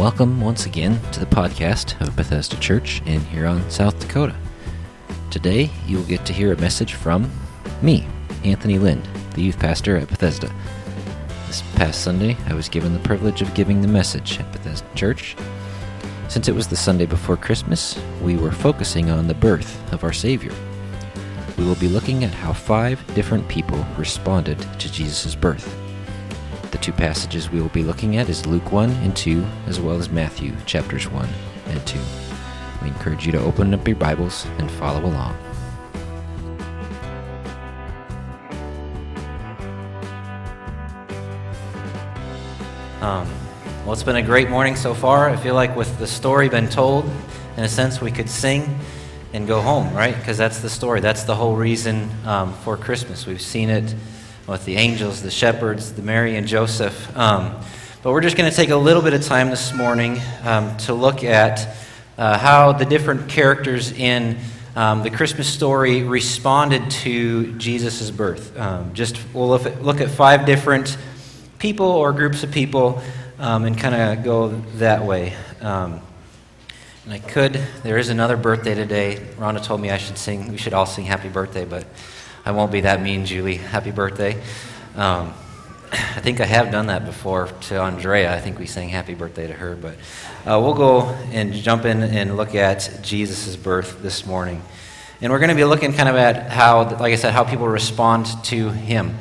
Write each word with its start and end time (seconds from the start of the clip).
Welcome 0.00 0.40
once 0.40 0.64
again 0.64 0.98
to 1.12 1.20
the 1.20 1.26
podcast 1.26 2.00
of 2.00 2.16
Bethesda 2.16 2.56
Church 2.56 3.02
in 3.04 3.20
Huron, 3.20 3.68
South 3.68 4.00
Dakota. 4.00 4.34
Today, 5.30 5.68
you 5.86 5.98
will 5.98 6.06
get 6.06 6.24
to 6.24 6.32
hear 6.32 6.54
a 6.54 6.56
message 6.56 6.94
from 6.94 7.30
me, 7.82 8.06
Anthony 8.42 8.78
Lind, 8.78 9.06
the 9.34 9.42
youth 9.42 9.58
pastor 9.58 9.98
at 9.98 10.08
Bethesda. 10.08 10.50
This 11.48 11.60
past 11.74 12.00
Sunday, 12.00 12.34
I 12.46 12.54
was 12.54 12.70
given 12.70 12.94
the 12.94 12.98
privilege 13.00 13.42
of 13.42 13.52
giving 13.52 13.82
the 13.82 13.88
message 13.88 14.40
at 14.40 14.50
Bethesda 14.52 14.88
Church. 14.94 15.36
Since 16.28 16.48
it 16.48 16.54
was 16.54 16.66
the 16.66 16.76
Sunday 16.76 17.04
before 17.04 17.36
Christmas, 17.36 18.00
we 18.22 18.38
were 18.38 18.52
focusing 18.52 19.10
on 19.10 19.28
the 19.28 19.34
birth 19.34 19.92
of 19.92 20.02
our 20.02 20.14
Savior. 20.14 20.54
We 21.58 21.66
will 21.66 21.74
be 21.74 21.88
looking 21.88 22.24
at 22.24 22.32
how 22.32 22.54
five 22.54 23.04
different 23.14 23.46
people 23.48 23.84
responded 23.98 24.58
to 24.78 24.90
Jesus' 24.90 25.34
birth. 25.34 25.76
The 26.70 26.78
two 26.78 26.92
passages 26.92 27.50
we 27.50 27.60
will 27.60 27.68
be 27.70 27.82
looking 27.82 28.16
at 28.16 28.28
is 28.28 28.46
Luke 28.46 28.70
1 28.70 28.90
and 28.90 29.16
2, 29.16 29.44
as 29.66 29.80
well 29.80 29.96
as 29.96 30.08
Matthew 30.08 30.54
chapters 30.66 31.08
1 31.08 31.28
and 31.66 31.84
2. 31.84 31.98
We 32.82 32.88
encourage 32.88 33.26
you 33.26 33.32
to 33.32 33.40
open 33.40 33.74
up 33.74 33.86
your 33.88 33.96
Bibles 33.96 34.46
and 34.58 34.70
follow 34.70 35.04
along. 35.04 35.36
Um, 43.00 43.28
well, 43.84 43.92
it's 43.92 44.04
been 44.04 44.16
a 44.16 44.22
great 44.22 44.48
morning 44.48 44.76
so 44.76 44.94
far. 44.94 45.28
I 45.28 45.34
feel 45.34 45.56
like 45.56 45.74
with 45.74 45.98
the 45.98 46.06
story 46.06 46.48
been 46.48 46.68
told, 46.68 47.04
in 47.56 47.64
a 47.64 47.68
sense, 47.68 48.00
we 48.00 48.12
could 48.12 48.30
sing 48.30 48.78
and 49.32 49.48
go 49.48 49.60
home, 49.60 49.92
right? 49.92 50.16
Because 50.16 50.38
that's 50.38 50.60
the 50.60 50.70
story. 50.70 51.00
That's 51.00 51.24
the 51.24 51.34
whole 51.34 51.56
reason 51.56 52.08
um, 52.24 52.52
for 52.52 52.76
Christmas. 52.76 53.26
We've 53.26 53.40
seen 53.40 53.70
it 53.70 53.92
with 54.50 54.64
the 54.64 54.74
angels, 54.74 55.22
the 55.22 55.30
shepherds, 55.30 55.92
the 55.92 56.02
Mary 56.02 56.34
and 56.34 56.44
Joseph. 56.44 57.16
Um, 57.16 57.54
but 58.02 58.10
we're 58.10 58.20
just 58.20 58.36
going 58.36 58.50
to 58.50 58.56
take 58.56 58.70
a 58.70 58.76
little 58.76 59.00
bit 59.00 59.14
of 59.14 59.22
time 59.22 59.48
this 59.48 59.72
morning 59.72 60.20
um, 60.42 60.76
to 60.78 60.92
look 60.92 61.22
at 61.22 61.76
uh, 62.18 62.36
how 62.36 62.72
the 62.72 62.84
different 62.84 63.28
characters 63.28 63.92
in 63.92 64.38
um, 64.74 65.04
the 65.04 65.10
Christmas 65.10 65.46
story 65.46 66.02
responded 66.02 66.90
to 66.90 67.56
Jesus' 67.58 68.10
birth. 68.10 68.58
Um, 68.58 68.92
just 68.92 69.20
we'll 69.32 69.48
look 69.48 69.66
at, 69.66 69.84
look 69.84 70.00
at 70.00 70.10
five 70.10 70.46
different 70.46 70.98
people 71.60 71.86
or 71.86 72.12
groups 72.12 72.42
of 72.42 72.50
people 72.50 73.00
um, 73.38 73.64
and 73.64 73.78
kind 73.78 73.94
of 73.94 74.24
go 74.24 74.48
that 74.78 75.04
way. 75.04 75.36
Um, 75.60 76.00
and 77.04 77.14
I 77.14 77.20
could, 77.20 77.52
there 77.84 77.98
is 77.98 78.08
another 78.08 78.36
birthday 78.36 78.74
today. 78.74 79.28
Rhonda 79.36 79.62
told 79.62 79.80
me 79.80 79.90
I 79.90 79.98
should 79.98 80.18
sing, 80.18 80.50
we 80.50 80.58
should 80.58 80.74
all 80.74 80.86
sing 80.86 81.04
happy 81.04 81.28
birthday, 81.28 81.64
but 81.64 81.86
I 82.42 82.52
won't 82.52 82.72
be 82.72 82.80
that 82.80 83.02
mean, 83.02 83.26
Julie. 83.26 83.56
Happy 83.56 83.90
birthday. 83.90 84.40
Um, 84.96 85.34
I 85.92 86.20
think 86.20 86.40
I 86.40 86.46
have 86.46 86.70
done 86.70 86.86
that 86.86 87.04
before 87.04 87.48
to 87.48 87.78
Andrea. 87.78 88.34
I 88.34 88.40
think 88.40 88.58
we 88.58 88.64
sang 88.64 88.88
happy 88.88 89.14
birthday 89.14 89.46
to 89.46 89.52
her, 89.52 89.76
but 89.76 89.94
uh, 90.46 90.58
we'll 90.58 90.74
go 90.74 91.02
and 91.32 91.52
jump 91.52 91.84
in 91.84 92.02
and 92.02 92.38
look 92.38 92.54
at 92.54 93.00
Jesus' 93.02 93.56
birth 93.56 94.02
this 94.02 94.24
morning. 94.24 94.62
And 95.20 95.30
we're 95.30 95.38
going 95.38 95.50
to 95.50 95.54
be 95.54 95.64
looking 95.64 95.92
kind 95.92 96.08
of 96.08 96.16
at 96.16 96.50
how, 96.50 96.84
like 96.84 97.12
I 97.12 97.16
said, 97.16 97.34
how 97.34 97.44
people 97.44 97.68
respond 97.68 98.26
to 98.44 98.70
him. 98.70 99.18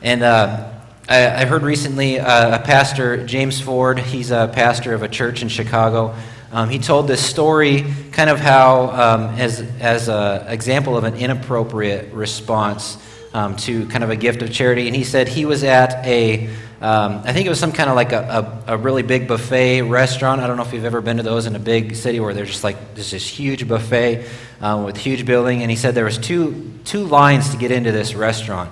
And 0.00 0.22
uh, 0.22 0.70
I, 1.08 1.42
I, 1.42 1.44
heard 1.46 1.62
recently 1.62 2.20
uh, 2.20 2.60
a 2.60 2.62
pastor, 2.62 3.26
James 3.26 3.60
Ford, 3.60 3.98
he's 3.98 4.30
a 4.30 4.48
pastor 4.52 4.94
of 4.94 5.02
a 5.02 5.08
church 5.08 5.42
in 5.42 5.48
Chicago. 5.48 6.14
Um, 6.52 6.68
he 6.68 6.80
told 6.80 7.06
this 7.06 7.24
story, 7.24 7.84
kind 8.10 8.28
of 8.28 8.40
how, 8.40 8.90
um, 8.90 9.22
as, 9.38 9.60
as 9.78 10.08
an 10.08 10.48
example 10.48 10.96
of 10.96 11.04
an 11.04 11.14
inappropriate 11.14 12.12
response 12.12 12.98
um, 13.32 13.56
to 13.58 13.86
kind 13.86 14.02
of 14.02 14.10
a 14.10 14.16
gift 14.16 14.42
of 14.42 14.52
charity. 14.52 14.88
And 14.88 14.96
he 14.96 15.04
said 15.04 15.28
he 15.28 15.44
was 15.44 15.62
at 15.62 16.04
a, 16.04 16.48
um, 16.80 17.22
I 17.24 17.32
think 17.32 17.46
it 17.46 17.50
was 17.50 17.60
some 17.60 17.70
kind 17.70 17.88
of 17.88 17.94
like 17.94 18.10
a, 18.10 18.64
a, 18.66 18.74
a, 18.74 18.76
really 18.76 19.02
big 19.02 19.28
buffet 19.28 19.82
restaurant. 19.82 20.40
I 20.40 20.48
don't 20.48 20.56
know 20.56 20.64
if 20.64 20.72
you've 20.72 20.84
ever 20.84 21.00
been 21.00 21.18
to 21.18 21.22
those 21.22 21.46
in 21.46 21.54
a 21.54 21.60
big 21.60 21.94
city 21.94 22.18
where 22.18 22.34
there's 22.34 22.48
just 22.48 22.64
like 22.64 22.94
there's 22.94 23.12
this 23.12 23.28
huge 23.28 23.68
buffet 23.68 24.26
um, 24.60 24.84
with 24.84 24.96
huge 24.96 25.24
building. 25.26 25.62
And 25.62 25.70
he 25.70 25.76
said 25.76 25.94
there 25.94 26.04
was 26.04 26.18
two, 26.18 26.72
two 26.84 27.04
lines 27.04 27.50
to 27.50 27.58
get 27.58 27.70
into 27.70 27.92
this 27.92 28.14
restaurant. 28.14 28.70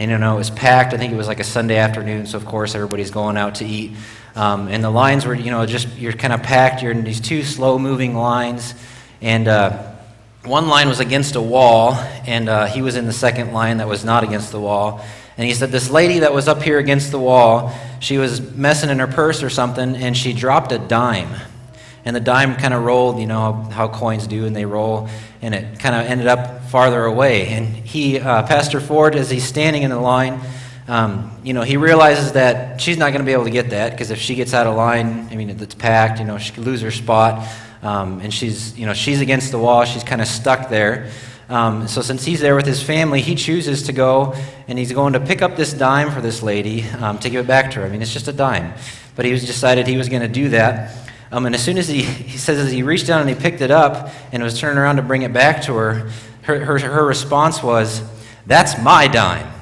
And 0.00 0.10
you 0.10 0.18
know, 0.18 0.34
it 0.34 0.38
was 0.38 0.50
packed. 0.50 0.94
I 0.94 0.96
think 0.96 1.12
it 1.12 1.16
was 1.16 1.28
like 1.28 1.40
a 1.40 1.44
Sunday 1.44 1.76
afternoon, 1.76 2.26
so 2.26 2.38
of 2.38 2.46
course 2.46 2.74
everybody's 2.74 3.10
going 3.10 3.36
out 3.36 3.56
to 3.56 3.66
eat. 3.66 3.92
Um, 4.34 4.68
and 4.68 4.82
the 4.82 4.90
lines 4.90 5.26
were, 5.26 5.34
you 5.34 5.50
know, 5.50 5.66
just 5.66 5.88
you're 5.98 6.12
kind 6.12 6.32
of 6.32 6.42
packed. 6.42 6.82
You're 6.82 6.92
in 6.92 7.04
these 7.04 7.20
two 7.20 7.42
slow-moving 7.42 8.14
lines, 8.14 8.74
and 9.20 9.48
uh, 9.48 9.92
one 10.44 10.68
line 10.68 10.88
was 10.88 11.00
against 11.00 11.36
a 11.36 11.40
wall, 11.40 11.94
and 12.26 12.48
uh, 12.48 12.66
he 12.66 12.80
was 12.80 12.96
in 12.96 13.06
the 13.06 13.12
second 13.12 13.52
line 13.52 13.78
that 13.78 13.88
was 13.88 14.04
not 14.04 14.24
against 14.24 14.52
the 14.52 14.60
wall. 14.60 15.04
And 15.36 15.46
he 15.46 15.54
said 15.54 15.70
this 15.70 15.90
lady 15.90 16.20
that 16.20 16.32
was 16.32 16.48
up 16.48 16.62
here 16.62 16.78
against 16.78 17.10
the 17.10 17.18
wall, 17.18 17.72
she 18.00 18.18
was 18.18 18.40
messing 18.54 18.90
in 18.90 18.98
her 18.98 19.06
purse 19.06 19.42
or 19.42 19.50
something, 19.50 19.96
and 19.96 20.16
she 20.16 20.32
dropped 20.32 20.72
a 20.72 20.78
dime. 20.78 21.34
And 22.04 22.16
the 22.16 22.20
dime 22.20 22.56
kind 22.56 22.72
of 22.72 22.84
rolled, 22.84 23.18
you 23.18 23.26
know 23.26 23.52
how 23.52 23.88
coins 23.88 24.26
do, 24.26 24.46
and 24.46 24.56
they 24.56 24.64
roll, 24.64 25.08
and 25.42 25.54
it 25.54 25.78
kind 25.78 25.94
of 25.94 26.06
ended 26.06 26.26
up 26.26 26.64
farther 26.64 27.04
away. 27.04 27.48
And 27.48 27.66
he, 27.66 28.18
uh, 28.18 28.42
Pastor 28.44 28.80
Ford, 28.80 29.14
as 29.14 29.30
he's 29.30 29.44
standing 29.44 29.82
in 29.82 29.90
the 29.90 29.98
line, 29.98 30.40
um, 30.90 31.30
you 31.44 31.52
know, 31.52 31.62
he 31.62 31.76
realizes 31.76 32.32
that 32.32 32.80
she's 32.80 32.98
not 32.98 33.12
going 33.12 33.20
to 33.20 33.24
be 33.24 33.32
able 33.32 33.44
to 33.44 33.50
get 33.50 33.70
that 33.70 33.92
because 33.92 34.10
if 34.10 34.18
she 34.18 34.34
gets 34.34 34.52
out 34.52 34.66
of 34.66 34.74
line, 34.74 35.28
I 35.30 35.36
mean, 35.36 35.48
it's 35.48 35.72
packed, 35.72 36.18
you 36.18 36.24
know, 36.24 36.36
she 36.36 36.52
could 36.52 36.64
lose 36.64 36.80
her 36.80 36.90
spot. 36.90 37.48
Um, 37.80 38.18
and 38.18 38.34
she's, 38.34 38.76
you 38.76 38.86
know, 38.86 38.92
she's 38.92 39.20
against 39.20 39.52
the 39.52 39.58
wall. 39.58 39.84
She's 39.84 40.02
kind 40.02 40.20
of 40.20 40.26
stuck 40.26 40.68
there. 40.68 41.12
Um, 41.48 41.86
so 41.86 42.02
since 42.02 42.24
he's 42.24 42.40
there 42.40 42.56
with 42.56 42.66
his 42.66 42.82
family, 42.82 43.20
he 43.20 43.36
chooses 43.36 43.84
to 43.84 43.92
go 43.92 44.34
and 44.66 44.76
he's 44.76 44.90
going 44.90 45.12
to 45.12 45.20
pick 45.20 45.42
up 45.42 45.54
this 45.54 45.72
dime 45.72 46.10
for 46.10 46.20
this 46.20 46.42
lady 46.42 46.82
um, 46.98 47.20
to 47.20 47.30
give 47.30 47.44
it 47.44 47.46
back 47.46 47.70
to 47.70 47.80
her. 47.80 47.86
I 47.86 47.88
mean, 47.88 48.02
it's 48.02 48.12
just 48.12 48.26
a 48.26 48.32
dime. 48.32 48.74
But 49.14 49.26
he 49.26 49.30
was 49.30 49.46
decided 49.46 49.86
he 49.86 49.96
was 49.96 50.08
going 50.08 50.22
to 50.22 50.28
do 50.28 50.48
that. 50.48 50.92
Um, 51.30 51.46
and 51.46 51.54
as 51.54 51.62
soon 51.62 51.78
as 51.78 51.86
he, 51.86 52.02
he 52.02 52.36
says, 52.36 52.58
as 52.58 52.72
he 52.72 52.82
reached 52.82 53.06
down 53.06 53.20
and 53.20 53.28
he 53.28 53.36
picked 53.36 53.60
it 53.60 53.70
up 53.70 54.10
and 54.32 54.42
was 54.42 54.58
turning 54.58 54.78
around 54.78 54.96
to 54.96 55.02
bring 55.02 55.22
it 55.22 55.32
back 55.32 55.62
to 55.62 55.74
her, 55.74 56.10
her, 56.42 56.64
her, 56.64 56.78
her 56.80 57.06
response 57.06 57.62
was, 57.62 58.02
That's 58.44 58.76
my 58.82 59.06
dime. 59.06 59.59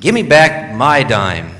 Give 0.00 0.14
me 0.14 0.22
back 0.22 0.74
my 0.74 1.02
dime. 1.02 1.54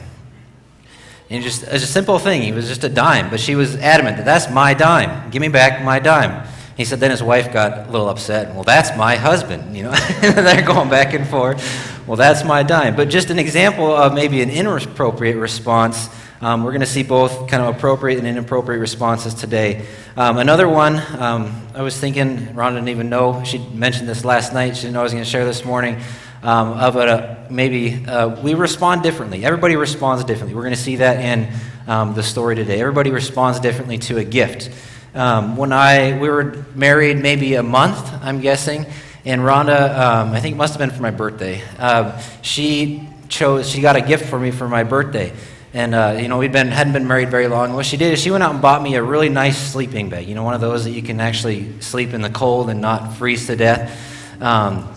And 1.29 1.43
just 1.43 1.65
as 1.65 1.83
a 1.83 1.87
simple 1.87 2.19
thing, 2.19 2.43
he 2.43 2.53
was 2.53 2.69
just 2.69 2.85
a 2.85 2.89
dime, 2.89 3.31
but 3.31 3.41
she 3.41 3.55
was 3.57 3.75
adamant 3.77 4.19
that 4.19 4.25
that's 4.25 4.51
my 4.51 4.75
dime. 4.75 5.31
Give 5.31 5.41
me 5.41 5.49
back 5.49 5.85
my 5.85 5.99
dime. 5.99 6.47
He 6.77 6.85
said 6.85 7.01
then 7.01 7.11
his 7.11 7.23
wife 7.23 7.53
got 7.53 7.89
a 7.89 7.91
little 7.91 8.09
upset. 8.09 8.55
Well, 8.55 8.63
that's 8.63 8.97
my 8.97 9.17
husband, 9.17 9.77
you 9.77 9.83
know. 9.85 9.91
they're 10.21 10.63
going 10.63 10.91
back 10.91 11.15
and 11.15 11.27
forth. 11.27 12.05
Well, 12.07 12.17
that's 12.17 12.45
my 12.45 12.63
dime. 12.63 12.95
But 12.95 13.09
just 13.09 13.31
an 13.31 13.39
example 13.39 13.87
of 13.87 14.15
maybe 14.15 14.43
an 14.43 14.51
inappropriate 14.51 15.37
response. 15.37 16.09
Um, 16.41 16.63
we're 16.63 16.73
going 16.73 16.81
to 16.81 16.87
see 16.87 17.03
both 17.03 17.49
kind 17.49 17.63
of 17.63 17.75
appropriate 17.75 18.19
and 18.19 18.27
inappropriate 18.27 18.79
responses 18.79 19.33
today. 19.33 19.87
Um, 20.17 20.37
another 20.37 20.69
one, 20.69 21.03
um, 21.19 21.67
I 21.75 21.81
was 21.81 21.99
thinking, 21.99 22.37
Rhonda 22.49 22.75
didn't 22.75 22.91
even 22.91 23.09
know, 23.09 23.43
she 23.43 23.59
mentioned 23.59 24.07
this 24.07 24.23
last 24.23 24.53
night. 24.53 24.77
She 24.77 24.83
didn't 24.83 24.95
know 24.95 25.01
I 25.01 25.05
was 25.05 25.13
going 25.13 25.25
to 25.25 25.31
share 25.31 25.47
this 25.47 25.65
morning 25.65 25.99
um, 26.47 26.75
of 26.75 26.95
a, 26.95 27.45
maybe 27.51 28.07
uh, 28.07 28.41
we 28.41 28.55
respond 28.55 29.03
differently. 29.03 29.45
Everybody 29.45 29.75
responds 29.75 30.23
differently. 30.23 30.55
We're 30.55 30.63
going 30.63 30.75
to 30.75 30.81
see 30.81 30.97
that 30.97 31.19
in 31.19 31.53
um, 31.89 32.15
the 32.15 32.23
story 32.23 32.55
today. 32.55 32.81
Everybody 32.81 33.11
responds 33.11 33.59
differently 33.59 33.99
to 33.99 34.19
a 34.19 34.25
gift. 34.25 34.71
Um, 35.13 35.57
when 35.57 35.73
I 35.73 36.17
we 36.21 36.29
were 36.29 36.65
married, 36.77 37.19
maybe 37.19 37.55
a 37.55 37.65
month, 37.65 37.99
I'm 38.23 38.41
guessing, 38.41 38.87
and 39.25 39.41
Rhonda, 39.41 39.99
um, 39.99 40.33
I 40.33 40.41
think 40.41 40.55
it 40.55 40.57
must 40.57 40.75
have 40.75 40.79
been 40.79 40.95
for 40.95 41.03
my 41.03 41.11
birthday. 41.11 41.63
Uh, 41.81 42.23
she 42.43 43.09
chose. 43.29 43.69
She 43.69 43.81
got 43.81 43.97
a 43.97 44.01
gift 44.01 44.27
for 44.27 44.39
me 44.39 44.53
for 44.53 44.69
my 44.69 44.85
birthday. 44.85 45.33
And 45.75 45.97
uh, 45.97 46.17
you 46.21 46.29
know, 46.29 46.39
been 46.39 46.69
hadn't 46.69 46.93
been 46.93 47.09
married 47.09 47.29
very 47.29 47.49
long. 47.49 47.75
What 47.75 47.87
she 47.87 47.97
did 47.97 48.13
is 48.13 48.23
she 48.23 48.31
went 48.31 48.45
out 48.45 48.53
and 48.53 48.63
bought 48.63 48.83
me 48.83 48.95
a 48.95 49.03
really 49.03 49.31
nice 49.31 49.59
sleeping 49.59 50.11
bag. 50.11 50.29
You 50.29 50.37
know, 50.37 50.45
one 50.45 50.55
of 50.55 50.61
those 50.61 50.85
that 50.85 50.93
you 50.93 51.03
can 51.03 51.19
actually 51.19 51.81
sleep 51.81 52.15
in 52.15 52.21
the 52.21 52.31
cold 52.31 52.71
and 52.71 52.81
not 52.81 53.15
freeze 53.15 53.49
to 53.49 53.57
death. 53.57 54.41
Um, 54.41 54.96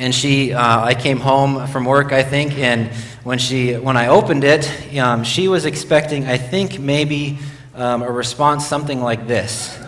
and 0.00 0.14
she, 0.14 0.54
uh, 0.54 0.82
I 0.82 0.94
came 0.94 1.20
home 1.20 1.66
from 1.66 1.84
work, 1.84 2.10
I 2.10 2.22
think, 2.22 2.56
and 2.56 2.90
when 3.22 3.38
she, 3.38 3.74
when 3.74 3.98
I 3.98 4.06
opened 4.06 4.44
it, 4.44 4.96
um, 4.98 5.24
she 5.24 5.46
was 5.46 5.66
expecting, 5.66 6.26
I 6.26 6.38
think, 6.38 6.80
maybe 6.80 7.38
um, 7.74 8.00
a 8.02 8.10
response 8.10 8.66
something 8.66 9.02
like 9.02 9.26
this. 9.26 9.78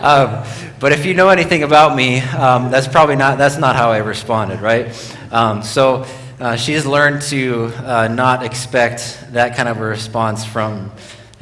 um, 0.00 0.42
but 0.80 0.92
if 0.92 1.04
you 1.04 1.12
know 1.12 1.28
anything 1.28 1.64
about 1.64 1.94
me, 1.94 2.20
um, 2.20 2.70
that's 2.70 2.88
probably 2.88 3.16
not, 3.16 3.36
that's 3.36 3.58
not 3.58 3.76
how 3.76 3.90
I 3.90 3.98
responded, 3.98 4.62
right? 4.62 4.88
Um, 5.30 5.62
so 5.62 6.06
uh, 6.40 6.56
she's 6.56 6.86
learned 6.86 7.20
to 7.22 7.72
uh, 7.84 8.08
not 8.08 8.42
expect 8.42 9.22
that 9.32 9.54
kind 9.54 9.68
of 9.68 9.76
a 9.76 9.84
response 9.84 10.46
from 10.46 10.90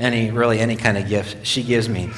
any, 0.01 0.33
really 0.33 0.59
any 0.59 0.75
kind 0.75 0.99
of 0.99 1.09
gift 1.09 1.47
she 1.47 1.62
gives 1.62 1.89
me. 1.89 2.11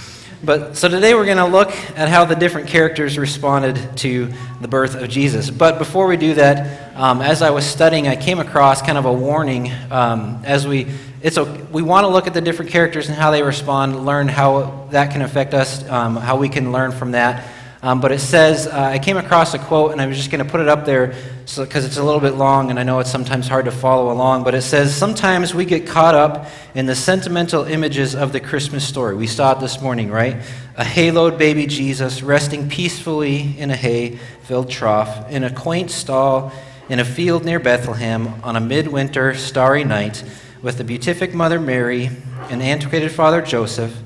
But 0.44 0.76
so 0.76 0.88
today 0.88 1.14
we're 1.14 1.24
going 1.24 1.38
to 1.38 1.46
look 1.46 1.70
at 1.96 2.08
how 2.08 2.26
the 2.26 2.34
different 2.34 2.68
characters 2.68 3.18
responded 3.18 3.96
to 3.98 4.30
the 4.60 4.68
birth 4.68 4.94
of 4.94 5.08
Jesus. 5.08 5.48
But 5.48 5.78
before 5.78 6.06
we 6.06 6.18
do 6.18 6.34
that, 6.34 6.94
um, 6.94 7.22
as 7.22 7.40
I 7.40 7.50
was 7.50 7.64
studying, 7.64 8.06
I 8.06 8.16
came 8.16 8.38
across 8.38 8.82
kind 8.82 8.98
of 8.98 9.06
a 9.06 9.12
warning. 9.12 9.72
Um, 9.90 10.42
as 10.44 10.66
we, 10.66 10.88
it's 11.22 11.38
a, 11.38 11.44
we 11.44 11.80
want 11.80 12.04
to 12.04 12.08
look 12.08 12.26
at 12.26 12.34
the 12.34 12.42
different 12.42 12.70
characters 12.70 13.08
and 13.08 13.16
how 13.16 13.30
they 13.30 13.42
respond, 13.42 14.04
learn 14.04 14.28
how 14.28 14.88
that 14.90 15.10
can 15.10 15.22
affect 15.22 15.54
us, 15.54 15.88
um, 15.88 16.16
how 16.16 16.36
we 16.36 16.50
can 16.50 16.70
learn 16.70 16.92
from 16.92 17.12
that. 17.12 17.42
Um, 17.86 18.00
but 18.00 18.10
it 18.10 18.18
says, 18.18 18.66
uh, 18.66 18.72
I 18.72 18.98
came 18.98 19.16
across 19.16 19.54
a 19.54 19.60
quote, 19.60 19.92
and 19.92 20.00
I 20.00 20.06
was 20.08 20.16
just 20.16 20.32
going 20.32 20.44
to 20.44 20.50
put 20.50 20.60
it 20.60 20.66
up 20.66 20.84
there 20.86 21.14
because 21.44 21.44
so, 21.44 21.62
it's 21.62 21.98
a 21.98 22.02
little 22.02 22.20
bit 22.20 22.34
long, 22.34 22.70
and 22.70 22.80
I 22.80 22.82
know 22.82 22.98
it's 22.98 23.12
sometimes 23.12 23.46
hard 23.46 23.66
to 23.66 23.70
follow 23.70 24.10
along. 24.10 24.42
But 24.42 24.56
it 24.56 24.62
says, 24.62 24.92
Sometimes 24.92 25.54
we 25.54 25.64
get 25.64 25.86
caught 25.86 26.16
up 26.16 26.48
in 26.74 26.86
the 26.86 26.96
sentimental 26.96 27.62
images 27.62 28.16
of 28.16 28.32
the 28.32 28.40
Christmas 28.40 28.84
story. 28.84 29.14
We 29.14 29.28
saw 29.28 29.52
it 29.52 29.60
this 29.60 29.80
morning, 29.80 30.10
right? 30.10 30.34
A 30.76 30.82
haloed 30.82 31.38
baby 31.38 31.68
Jesus 31.68 32.24
resting 32.24 32.68
peacefully 32.68 33.56
in 33.56 33.70
a 33.70 33.76
hay 33.76 34.16
filled 34.42 34.68
trough, 34.68 35.30
in 35.30 35.44
a 35.44 35.54
quaint 35.54 35.92
stall 35.92 36.50
in 36.88 36.98
a 36.98 37.04
field 37.04 37.44
near 37.44 37.60
Bethlehem 37.60 38.42
on 38.42 38.56
a 38.56 38.60
midwinter 38.60 39.32
starry 39.34 39.84
night, 39.84 40.24
with 40.60 40.76
the 40.78 40.84
beatific 40.84 41.34
Mother 41.34 41.60
Mary, 41.60 42.10
an 42.50 42.62
antiquated 42.62 43.12
Father 43.12 43.42
Joseph 43.42 43.96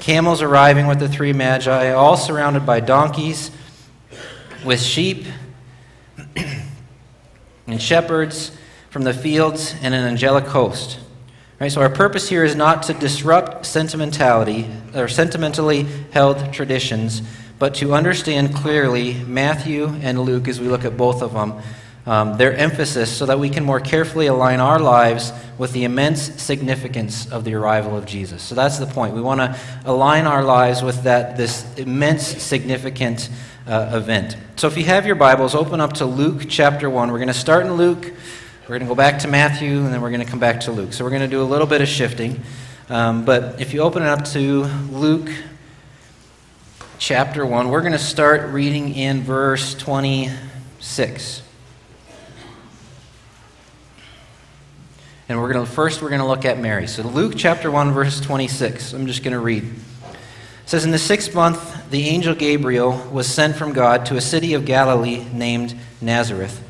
camels 0.00 0.42
arriving 0.42 0.86
with 0.86 0.98
the 0.98 1.08
three 1.08 1.32
magi, 1.32 1.92
all 1.92 2.16
surrounded 2.16 2.66
by 2.66 2.80
donkeys, 2.80 3.50
with 4.64 4.80
sheep 4.80 5.26
and 7.66 7.80
shepherds 7.80 8.56
from 8.90 9.02
the 9.02 9.14
fields, 9.14 9.74
and 9.82 9.94
an 9.94 10.04
angelic 10.04 10.46
host. 10.46 10.98
Right, 11.60 11.70
so 11.70 11.82
our 11.82 11.90
purpose 11.90 12.28
here 12.28 12.42
is 12.42 12.56
not 12.56 12.82
to 12.84 12.94
disrupt 12.94 13.66
sentimentality 13.66 14.68
or 14.94 15.06
sentimentally 15.08 15.82
held 16.10 16.52
traditions, 16.52 17.22
but 17.58 17.74
to 17.76 17.92
understand 17.92 18.54
clearly 18.54 19.14
Matthew 19.24 19.88
and 20.00 20.18
Luke 20.20 20.48
as 20.48 20.58
we 20.58 20.68
look 20.68 20.84
at 20.84 20.96
both 20.96 21.22
of 21.22 21.34
them 21.34 21.60
um, 22.06 22.36
their 22.38 22.54
emphasis 22.54 23.14
so 23.14 23.26
that 23.26 23.38
we 23.38 23.50
can 23.50 23.64
more 23.64 23.80
carefully 23.80 24.26
align 24.26 24.60
our 24.60 24.78
lives 24.78 25.32
with 25.58 25.72
the 25.72 25.84
immense 25.84 26.42
significance 26.42 27.30
of 27.30 27.44
the 27.44 27.54
arrival 27.54 27.96
of 27.96 28.06
Jesus. 28.06 28.42
So 28.42 28.54
that's 28.54 28.78
the 28.78 28.86
point. 28.86 29.14
We 29.14 29.20
want 29.20 29.40
to 29.40 29.58
align 29.84 30.26
our 30.26 30.42
lives 30.42 30.82
with 30.82 31.02
that 31.02 31.36
this 31.36 31.66
immense 31.76 32.26
significant 32.26 33.28
uh, 33.66 33.90
event. 33.92 34.36
So 34.56 34.66
if 34.66 34.76
you 34.76 34.84
have 34.84 35.06
your 35.06 35.16
Bibles, 35.16 35.54
open 35.54 35.80
up 35.80 35.94
to 35.94 36.06
Luke 36.06 36.46
chapter 36.48 36.88
1. 36.88 37.12
We're 37.12 37.18
going 37.18 37.28
to 37.28 37.34
start 37.34 37.66
in 37.66 37.74
Luke. 37.74 38.12
We're 38.62 38.78
going 38.78 38.80
to 38.82 38.86
go 38.86 38.94
back 38.94 39.18
to 39.20 39.28
Matthew, 39.28 39.78
and 39.78 39.92
then 39.92 40.00
we're 40.00 40.10
going 40.10 40.24
to 40.24 40.30
come 40.30 40.40
back 40.40 40.60
to 40.60 40.72
Luke. 40.72 40.92
So 40.92 41.04
we're 41.04 41.10
going 41.10 41.22
to 41.22 41.28
do 41.28 41.42
a 41.42 41.44
little 41.44 41.66
bit 41.66 41.82
of 41.82 41.88
shifting. 41.88 42.40
Um, 42.88 43.24
but 43.24 43.60
if 43.60 43.74
you 43.74 43.80
open 43.82 44.02
it 44.02 44.08
up 44.08 44.24
to 44.26 44.64
Luke 44.90 45.28
chapter 46.98 47.44
1, 47.44 47.68
we're 47.68 47.80
going 47.80 47.92
to 47.92 47.98
start 47.98 48.50
reading 48.50 48.94
in 48.94 49.22
verse 49.22 49.74
26. 49.74 51.42
And 55.30 55.40
we're 55.40 55.52
going 55.52 55.64
to 55.64 55.72
first 55.72 56.02
we're 56.02 56.08
going 56.08 56.22
to 56.22 56.26
look 56.26 56.44
at 56.44 56.58
Mary. 56.58 56.88
So 56.88 57.04
Luke 57.04 57.34
chapter 57.36 57.70
1 57.70 57.92
verse 57.92 58.20
26. 58.20 58.92
I'm 58.92 59.06
just 59.06 59.22
going 59.22 59.32
to 59.32 59.38
read. 59.38 59.62
It 59.62 60.18
says 60.66 60.84
in 60.84 60.90
the 60.90 60.96
6th 60.96 61.36
month 61.36 61.88
the 61.88 62.08
angel 62.08 62.34
Gabriel 62.34 62.96
was 63.12 63.28
sent 63.28 63.54
from 63.54 63.72
God 63.72 64.04
to 64.06 64.16
a 64.16 64.20
city 64.20 64.54
of 64.54 64.64
Galilee 64.64 65.24
named 65.32 65.76
Nazareth 66.00 66.60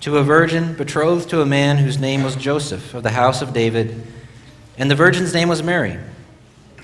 to 0.00 0.18
a 0.18 0.22
virgin 0.22 0.74
betrothed 0.74 1.30
to 1.30 1.40
a 1.40 1.46
man 1.46 1.78
whose 1.78 1.96
name 1.96 2.22
was 2.22 2.36
Joseph 2.36 2.92
of 2.92 3.02
the 3.02 3.12
house 3.12 3.40
of 3.40 3.54
David 3.54 4.06
and 4.76 4.90
the 4.90 4.94
virgin's 4.94 5.32
name 5.32 5.48
was 5.48 5.62
Mary. 5.62 5.98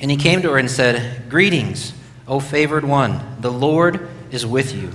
And 0.00 0.10
he 0.10 0.16
came 0.16 0.40
to 0.40 0.52
her 0.52 0.56
and 0.56 0.70
said, 0.70 1.28
"Greetings, 1.28 1.92
O 2.26 2.40
favored 2.40 2.86
one, 2.86 3.20
the 3.38 3.52
Lord 3.52 4.08
is 4.30 4.46
with 4.46 4.74
you." 4.74 4.94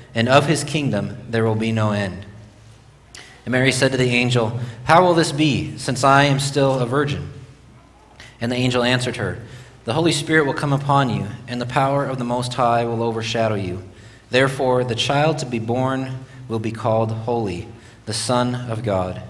and 0.13 0.27
of 0.27 0.47
his 0.47 0.63
kingdom 0.63 1.17
there 1.29 1.45
will 1.45 1.55
be 1.55 1.71
no 1.71 1.91
end. 1.91 2.25
And 3.45 3.51
Mary 3.51 3.71
said 3.71 3.91
to 3.91 3.97
the 3.97 4.09
angel, 4.09 4.59
How 4.83 5.03
will 5.03 5.13
this 5.13 5.31
be, 5.31 5.77
since 5.77 6.03
I 6.03 6.23
am 6.23 6.39
still 6.39 6.79
a 6.79 6.85
virgin? 6.85 7.31
And 8.39 8.51
the 8.51 8.57
angel 8.57 8.83
answered 8.83 9.17
her, 9.17 9.39
The 9.85 9.93
Holy 9.93 10.11
Spirit 10.11 10.45
will 10.45 10.53
come 10.53 10.73
upon 10.73 11.09
you, 11.09 11.27
and 11.47 11.59
the 11.59 11.65
power 11.65 12.05
of 12.05 12.19
the 12.19 12.23
Most 12.23 12.53
High 12.53 12.85
will 12.85 13.01
overshadow 13.01 13.55
you. 13.55 13.83
Therefore, 14.29 14.83
the 14.83 14.95
child 14.95 15.39
to 15.39 15.45
be 15.45 15.59
born 15.59 16.25
will 16.47 16.59
be 16.59 16.71
called 16.71 17.11
Holy, 17.11 17.67
the 18.05 18.13
Son 18.13 18.55
of 18.55 18.83
God. 18.83 19.21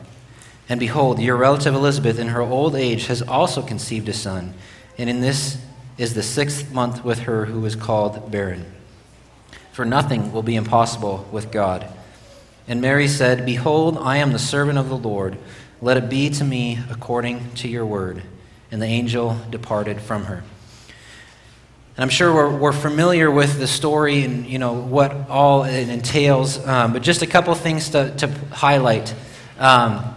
And 0.67 0.79
behold, 0.79 1.19
your 1.19 1.37
relative 1.37 1.73
Elizabeth, 1.73 2.19
in 2.19 2.29
her 2.29 2.41
old 2.41 2.75
age, 2.75 3.07
has 3.07 3.21
also 3.21 3.61
conceived 3.61 4.09
a 4.09 4.13
son, 4.13 4.53
and 4.97 5.09
in 5.09 5.21
this 5.21 5.57
is 5.97 6.13
the 6.13 6.23
sixth 6.23 6.71
month 6.71 7.03
with 7.03 7.19
her 7.19 7.45
who 7.45 7.65
is 7.65 7.75
called 7.75 8.31
barren 8.31 8.65
for 9.71 9.85
nothing 9.85 10.31
will 10.31 10.43
be 10.43 10.55
impossible 10.55 11.27
with 11.31 11.51
God. 11.51 11.87
And 12.67 12.81
Mary 12.81 13.07
said, 13.07 13.45
Behold, 13.45 13.97
I 13.97 14.17
am 14.17 14.31
the 14.31 14.39
servant 14.39 14.77
of 14.77 14.89
the 14.89 14.97
Lord. 14.97 15.37
Let 15.81 15.97
it 15.97 16.09
be 16.09 16.29
to 16.29 16.43
me 16.43 16.79
according 16.89 17.53
to 17.55 17.67
your 17.67 17.85
word. 17.85 18.23
And 18.71 18.81
the 18.81 18.85
angel 18.85 19.37
departed 19.49 19.99
from 20.01 20.25
her. 20.25 20.43
And 21.97 22.03
I'm 22.03 22.09
sure 22.09 22.33
we're, 22.33 22.55
we're 22.55 22.71
familiar 22.71 23.29
with 23.29 23.59
the 23.59 23.67
story 23.67 24.23
and 24.23 24.45
you 24.45 24.59
know 24.59 24.73
what 24.73 25.29
all 25.29 25.65
it 25.65 25.89
entails, 25.89 26.65
um, 26.65 26.93
but 26.93 27.01
just 27.01 27.21
a 27.21 27.27
couple 27.27 27.53
things 27.53 27.89
to, 27.89 28.15
to 28.17 28.27
highlight. 28.49 29.13
Um, 29.59 30.15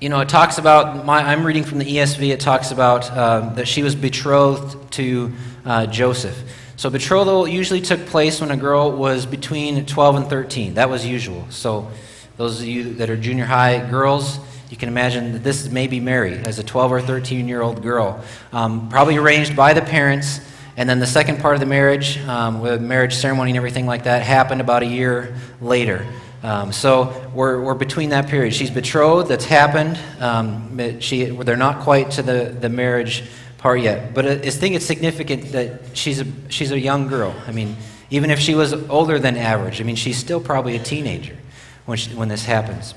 you 0.00 0.08
know, 0.08 0.20
it 0.20 0.28
talks 0.28 0.58
about, 0.58 1.04
my, 1.04 1.22
I'm 1.22 1.44
reading 1.44 1.64
from 1.64 1.78
the 1.78 1.84
ESV, 1.84 2.30
it 2.30 2.40
talks 2.40 2.70
about 2.70 3.10
uh, 3.10 3.50
that 3.54 3.66
she 3.66 3.82
was 3.82 3.94
betrothed 3.94 4.92
to 4.92 5.32
uh, 5.64 5.86
Joseph. 5.86 6.38
So 6.80 6.88
betrothal 6.88 7.46
usually 7.46 7.82
took 7.82 8.06
place 8.06 8.40
when 8.40 8.50
a 8.50 8.56
girl 8.56 8.90
was 8.90 9.26
between 9.26 9.84
12 9.84 10.16
and 10.16 10.26
13. 10.26 10.74
That 10.76 10.88
was 10.88 11.04
usual. 11.04 11.44
So 11.50 11.90
those 12.38 12.58
of 12.58 12.66
you 12.66 12.94
that 12.94 13.10
are 13.10 13.18
junior 13.18 13.44
high 13.44 13.86
girls, 13.90 14.38
you 14.70 14.78
can 14.78 14.88
imagine 14.88 15.34
that 15.34 15.44
this 15.44 15.68
may 15.68 15.88
be 15.88 16.00
Mary 16.00 16.38
as 16.38 16.58
a 16.58 16.62
12 16.62 16.92
or 16.92 17.02
13 17.02 17.46
year 17.48 17.60
old 17.60 17.82
girl, 17.82 18.24
um, 18.54 18.88
probably 18.88 19.18
arranged 19.18 19.54
by 19.54 19.74
the 19.74 19.82
parents. 19.82 20.40
And 20.78 20.88
then 20.88 21.00
the 21.00 21.06
second 21.06 21.40
part 21.40 21.52
of 21.52 21.60
the 21.60 21.66
marriage, 21.66 22.16
um, 22.20 22.62
with 22.62 22.80
marriage 22.80 23.14
ceremony 23.14 23.50
and 23.50 23.58
everything 23.58 23.84
like 23.84 24.04
that, 24.04 24.22
happened 24.22 24.62
about 24.62 24.82
a 24.82 24.86
year 24.86 25.36
later. 25.60 26.06
Um, 26.42 26.72
so 26.72 27.30
we're, 27.34 27.60
we're 27.60 27.74
between 27.74 28.08
that 28.08 28.28
period. 28.28 28.54
She's 28.54 28.70
betrothed, 28.70 29.28
that's 29.28 29.44
happened. 29.44 30.00
Um, 30.18 30.98
she, 31.00 31.26
they're 31.26 31.58
not 31.58 31.80
quite 31.80 32.12
to 32.12 32.22
the, 32.22 32.56
the 32.58 32.70
marriage 32.70 33.24
part 33.60 33.80
yet. 33.82 34.14
But 34.14 34.26
I 34.26 34.38
think 34.38 34.74
it's 34.74 34.86
significant 34.86 35.52
that 35.52 35.96
she's 35.96 36.20
a, 36.20 36.26
she's 36.48 36.72
a 36.72 36.80
young 36.80 37.08
girl. 37.08 37.34
I 37.46 37.52
mean, 37.52 37.76
even 38.10 38.30
if 38.30 38.40
she 38.40 38.54
was 38.54 38.72
older 38.72 39.18
than 39.18 39.36
average, 39.36 39.80
I 39.80 39.84
mean, 39.84 39.96
she's 39.96 40.16
still 40.16 40.40
probably 40.40 40.76
a 40.76 40.82
teenager 40.82 41.36
when, 41.84 41.98
she, 41.98 42.10
when 42.14 42.28
this 42.28 42.44
happens. 42.44 42.94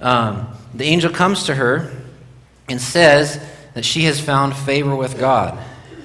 Um, 0.00 0.48
the 0.74 0.84
angel 0.84 1.12
comes 1.12 1.44
to 1.44 1.54
her 1.54 1.92
and 2.68 2.80
says 2.80 3.38
that 3.74 3.84
she 3.84 4.02
has 4.02 4.18
found 4.18 4.56
favor 4.56 4.96
with 4.96 5.18
God. 5.18 5.58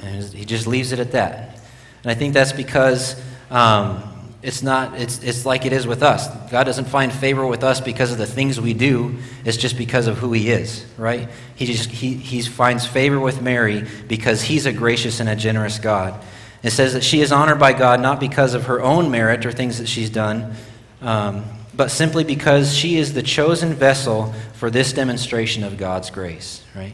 And 0.04 0.24
he 0.26 0.46
just 0.46 0.68
leaves 0.68 0.92
it 0.92 1.00
at 1.00 1.14
that. 1.14 1.62
And 2.04 2.12
I 2.12 2.16
think 2.16 2.34
that's 2.34 2.52
because 2.52 3.20
um, 3.50 4.04
it's 4.44 4.64
not 4.64 5.00
it's, 5.00 5.22
it's 5.24 5.46
like 5.46 5.66
it 5.66 5.74
is 5.74 5.86
with 5.86 6.02
us. 6.02 6.28
God 6.50 6.64
doesn't 6.64 6.86
find 6.86 7.12
favor 7.12 7.46
with 7.46 7.64
us 7.64 7.80
because 7.80 8.12
of 8.12 8.18
the 8.18 8.26
things 8.26 8.60
we 8.60 8.74
do. 8.74 9.18
It's 9.46 9.58
just 9.58 9.78
because 9.78 10.08
of 10.08 10.18
who 10.18 10.34
he 10.34 10.50
is 10.50 10.86
right? 10.98 11.30
He 11.56 11.66
just 11.66 11.90
he, 11.90 12.14
he 12.14 12.42
finds 12.42 12.86
favor 12.86 13.20
with 13.20 13.42
mary 13.42 13.86
because 14.08 14.42
he's 14.42 14.66
a 14.66 14.74
gracious 14.74 15.20
and 15.20 15.30
a 15.30 15.36
generous 15.36 15.80
god. 15.80 16.22
It 16.64 16.72
says 16.72 16.94
that 16.94 17.04
she 17.04 17.22
is 17.22 17.32
honored 17.32 17.60
by 17.60 17.74
god 17.74 18.02
not 18.02 18.20
because 18.20 18.54
of 18.54 18.66
her 18.66 18.82
own 18.82 19.12
merit 19.12 19.46
or 19.46 19.52
things 19.52 19.78
that 19.80 19.88
she's 19.88 20.10
done 20.10 20.56
um, 21.02 21.46
but 21.74 21.90
simply 21.90 22.24
because 22.24 22.76
she 22.76 22.98
is 22.98 23.14
the 23.14 23.24
chosen 23.24 23.74
vessel 23.74 24.34
for 24.54 24.70
this 24.70 24.94
demonstration 24.94 25.64
of 25.64 25.78
god's 25.78 26.10
grace 26.12 26.64
right 26.76 26.94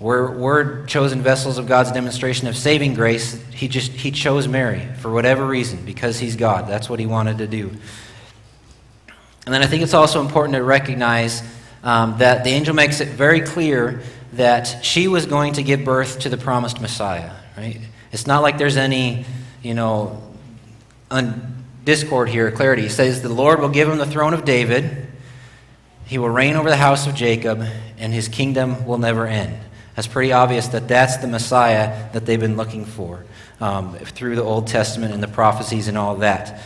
we're, 0.00 0.30
we're 0.30 0.86
chosen 0.86 1.22
vessels 1.22 1.58
of 1.58 1.66
God's 1.66 1.90
demonstration 1.90 2.46
of 2.46 2.56
saving 2.56 2.94
grace. 2.94 3.42
He 3.50 3.66
just 3.66 3.90
he 3.90 4.12
chose 4.12 4.46
Mary 4.46 4.86
for 5.00 5.10
whatever 5.10 5.44
reason 5.44 5.84
because 5.84 6.18
he's 6.18 6.36
God. 6.36 6.68
That's 6.68 6.88
what 6.88 7.00
he 7.00 7.06
wanted 7.06 7.38
to 7.38 7.48
do. 7.48 7.70
And 9.44 9.54
then 9.54 9.62
I 9.62 9.66
think 9.66 9.82
it's 9.82 9.94
also 9.94 10.20
important 10.20 10.54
to 10.54 10.62
recognize 10.62 11.42
um, 11.82 12.18
that 12.18 12.44
the 12.44 12.50
angel 12.50 12.74
makes 12.74 13.00
it 13.00 13.08
very 13.08 13.40
clear 13.40 14.02
that 14.34 14.84
she 14.84 15.08
was 15.08 15.26
going 15.26 15.54
to 15.54 15.62
give 15.62 15.84
birth 15.84 16.20
to 16.20 16.28
the 16.28 16.36
promised 16.36 16.80
Messiah. 16.80 17.32
Right? 17.56 17.80
It's 18.12 18.26
not 18.26 18.42
like 18.42 18.58
there's 18.58 18.76
any, 18.76 19.24
you 19.62 19.74
know, 19.74 20.22
un- 21.10 21.64
discord 21.84 22.28
here, 22.28 22.52
clarity. 22.52 22.82
He 22.82 22.88
says 22.88 23.22
the 23.22 23.30
Lord 23.30 23.60
will 23.60 23.68
give 23.68 23.88
him 23.88 23.98
the 23.98 24.06
throne 24.06 24.34
of 24.34 24.44
David. 24.44 25.08
He 26.04 26.18
will 26.18 26.28
reign 26.28 26.54
over 26.54 26.68
the 26.68 26.76
house 26.76 27.06
of 27.06 27.14
Jacob, 27.14 27.64
and 27.98 28.12
his 28.12 28.28
kingdom 28.28 28.86
will 28.86 28.98
never 28.98 29.26
end. 29.26 29.58
That's 29.98 30.06
pretty 30.06 30.30
obvious 30.32 30.68
that 30.68 30.86
that's 30.86 31.16
the 31.16 31.26
Messiah 31.26 32.12
that 32.12 32.24
they've 32.24 32.38
been 32.38 32.56
looking 32.56 32.84
for 32.84 33.24
um, 33.60 33.94
through 33.96 34.36
the 34.36 34.44
Old 34.44 34.68
Testament 34.68 35.12
and 35.12 35.20
the 35.20 35.26
prophecies 35.26 35.88
and 35.88 35.98
all 35.98 36.14
that. 36.18 36.60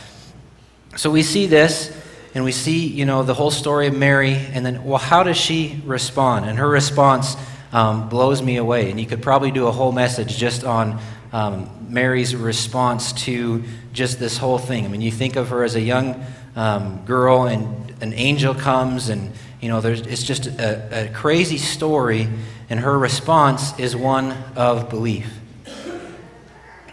So 0.97 1.09
we 1.09 1.23
see 1.23 1.47
this, 1.47 1.91
and 2.35 2.43
we 2.43 2.51
see, 2.51 2.85
you 2.85 3.05
know, 3.05 3.23
the 3.23 3.33
whole 3.33 3.49
story 3.49 3.87
of 3.87 3.95
Mary, 3.95 4.35
and 4.35 4.63
then, 4.63 4.83
well, 4.83 4.99
how 4.99 5.23
does 5.23 5.35
she 5.35 5.81
respond? 5.83 6.45
And 6.45 6.59
her 6.59 6.69
response 6.69 7.35
um, 7.71 8.07
blows 8.07 8.39
me 8.43 8.57
away. 8.57 8.91
And 8.91 8.99
you 8.99 9.07
could 9.07 9.23
probably 9.23 9.49
do 9.49 9.65
a 9.65 9.71
whole 9.71 9.91
message 9.91 10.37
just 10.37 10.63
on 10.63 10.99
um, 11.31 11.87
Mary's 11.89 12.35
response 12.35 13.13
to 13.23 13.63
just 13.93 14.19
this 14.19 14.37
whole 14.37 14.59
thing. 14.59 14.85
I 14.85 14.89
mean, 14.89 15.01
you 15.01 15.09
think 15.09 15.37
of 15.37 15.49
her 15.49 15.63
as 15.63 15.73
a 15.73 15.81
young 15.81 16.23
um, 16.55 17.03
girl, 17.05 17.47
and 17.47 17.95
an 17.99 18.13
angel 18.13 18.53
comes, 18.53 19.09
and 19.09 19.31
you 19.59 19.69
know, 19.69 19.81
there's, 19.81 20.01
it's 20.01 20.23
just 20.23 20.45
a, 20.45 21.07
a 21.07 21.13
crazy 21.13 21.57
story, 21.57 22.27
and 22.73 22.81
her 22.81 22.97
response 22.97 23.77
is 23.77 23.95
one 23.95 24.31
of 24.55 24.89
belief. 24.89 25.31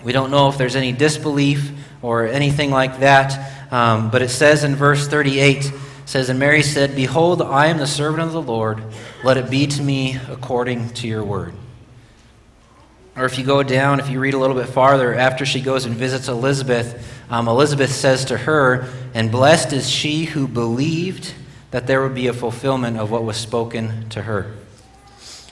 We 0.04 0.12
don't 0.12 0.30
know 0.30 0.50
if 0.50 0.58
there's 0.58 0.76
any 0.76 0.92
disbelief 0.92 1.72
or 2.02 2.26
anything 2.26 2.70
like 2.70 3.00
that, 3.00 3.72
um, 3.72 4.10
but 4.10 4.20
it 4.20 4.28
says 4.28 4.62
in 4.62 4.76
verse 4.76 5.08
38 5.08 5.72
says, 6.04 6.28
And 6.28 6.38
Mary 6.38 6.62
said, 6.62 6.94
Behold, 6.94 7.40
I 7.40 7.68
am 7.68 7.78
the 7.78 7.86
servant 7.86 8.24
of 8.24 8.32
the 8.32 8.42
Lord. 8.42 8.84
Let 9.24 9.38
it 9.38 9.48
be 9.48 9.66
to 9.68 9.80
me 9.80 10.18
according 10.28 10.90
to 10.90 11.08
your 11.08 11.24
word. 11.24 11.54
Or 13.16 13.24
if 13.24 13.38
you 13.38 13.46
go 13.46 13.62
down, 13.62 14.00
if 14.00 14.10
you 14.10 14.20
read 14.20 14.34
a 14.34 14.38
little 14.38 14.56
bit 14.56 14.68
farther, 14.68 15.14
after 15.14 15.46
she 15.46 15.62
goes 15.62 15.86
and 15.86 15.94
visits 15.94 16.28
Elizabeth, 16.28 17.10
um, 17.30 17.48
Elizabeth 17.48 17.90
says 17.90 18.26
to 18.26 18.36
her, 18.36 18.86
And 19.14 19.32
blessed 19.32 19.72
is 19.72 19.88
she 19.88 20.26
who 20.26 20.46
believed 20.46 21.32
that 21.70 21.86
there 21.86 22.02
would 22.02 22.14
be 22.14 22.26
a 22.26 22.34
fulfillment 22.34 22.98
of 22.98 23.10
what 23.10 23.24
was 23.24 23.38
spoken 23.38 24.10
to 24.10 24.20
her. 24.20 24.58